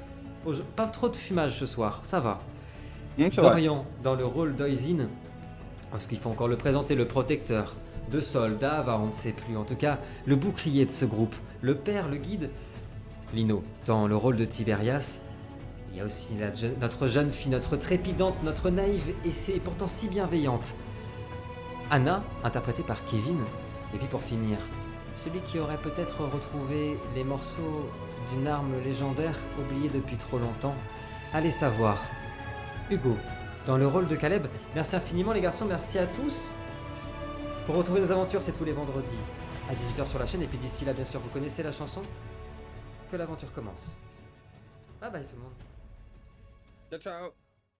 Pas 0.74 0.88
trop 0.88 1.10
de 1.10 1.16
fumage 1.16 1.58
ce 1.58 1.66
soir, 1.66 2.00
ça 2.04 2.20
va. 2.20 2.40
Dorian 3.36 3.84
dans 4.02 4.14
le 4.14 4.24
rôle 4.24 4.56
d'Oisin. 4.56 5.08
Parce 5.90 6.06
qu'il 6.06 6.18
faut 6.18 6.30
encore 6.30 6.48
le 6.48 6.56
présenter, 6.56 6.94
le 6.94 7.06
protecteur. 7.06 7.76
De 8.10 8.20
Sol, 8.20 8.56
d'Ava, 8.56 8.98
on 8.98 9.08
ne 9.08 9.12
sait 9.12 9.32
plus. 9.32 9.58
En 9.58 9.64
tout 9.64 9.76
cas, 9.76 9.98
le 10.24 10.36
bouclier 10.36 10.86
de 10.86 10.90
ce 10.90 11.04
groupe. 11.04 11.36
Le 11.60 11.74
père, 11.74 12.08
le 12.08 12.16
guide. 12.16 12.48
Lino 13.34 13.62
dans 13.86 14.06
le 14.06 14.16
rôle 14.16 14.36
de 14.36 14.44
Tiberias. 14.44 15.20
Il 15.90 15.98
y 15.98 16.00
a 16.00 16.04
aussi 16.04 16.34
notre 16.80 17.08
jeune 17.08 17.30
fille, 17.30 17.50
notre 17.50 17.76
trépidante, 17.76 18.36
notre 18.44 18.70
naïve 18.70 19.12
et 19.24 19.32
c'est 19.32 19.58
pourtant 19.60 19.88
si 19.88 20.08
bienveillante. 20.08 20.74
Anna, 21.90 22.22
interprétée 22.44 22.84
par 22.84 23.04
Kevin. 23.04 23.40
Et 23.92 23.98
puis 23.98 24.06
pour 24.06 24.22
finir, 24.22 24.58
celui 25.16 25.40
qui 25.40 25.58
aurait 25.58 25.78
peut-être 25.78 26.24
retrouvé 26.24 26.96
les 27.16 27.24
morceaux 27.24 27.88
d'une 28.32 28.46
arme 28.46 28.72
légendaire 28.84 29.36
oubliée 29.58 29.90
depuis 29.92 30.16
trop 30.16 30.38
longtemps. 30.38 30.76
Allez 31.32 31.50
savoir. 31.50 31.98
Hugo, 32.90 33.16
dans 33.66 33.76
le 33.76 33.86
rôle 33.86 34.06
de 34.06 34.14
Caleb. 34.14 34.46
Merci 34.74 34.96
infiniment 34.96 35.32
les 35.32 35.40
garçons, 35.40 35.64
merci 35.64 35.98
à 35.98 36.06
tous. 36.06 36.52
Pour 37.66 37.74
retrouver 37.74 38.00
nos 38.00 38.12
aventures, 38.12 38.42
c'est 38.42 38.52
tous 38.52 38.64
les 38.64 38.72
vendredis 38.72 39.18
à 39.68 39.74
18h 39.74 40.06
sur 40.06 40.18
la 40.18 40.26
chaîne. 40.26 40.42
Et 40.42 40.46
puis 40.46 40.58
d'ici 40.58 40.84
là, 40.84 40.92
bien 40.92 41.04
sûr, 41.04 41.20
vous 41.20 41.28
connaissez 41.28 41.62
la 41.62 41.72
chanson? 41.72 42.02
Que 43.10 43.16
l'aventure 43.16 43.52
commence. 43.52 43.96
Bye 45.00 45.10
bye 45.10 45.26
tout 45.26 45.36
le 45.36 45.42
monde. 45.42 45.54
Ciao, 46.90 47.00
ciao. 47.00 47.49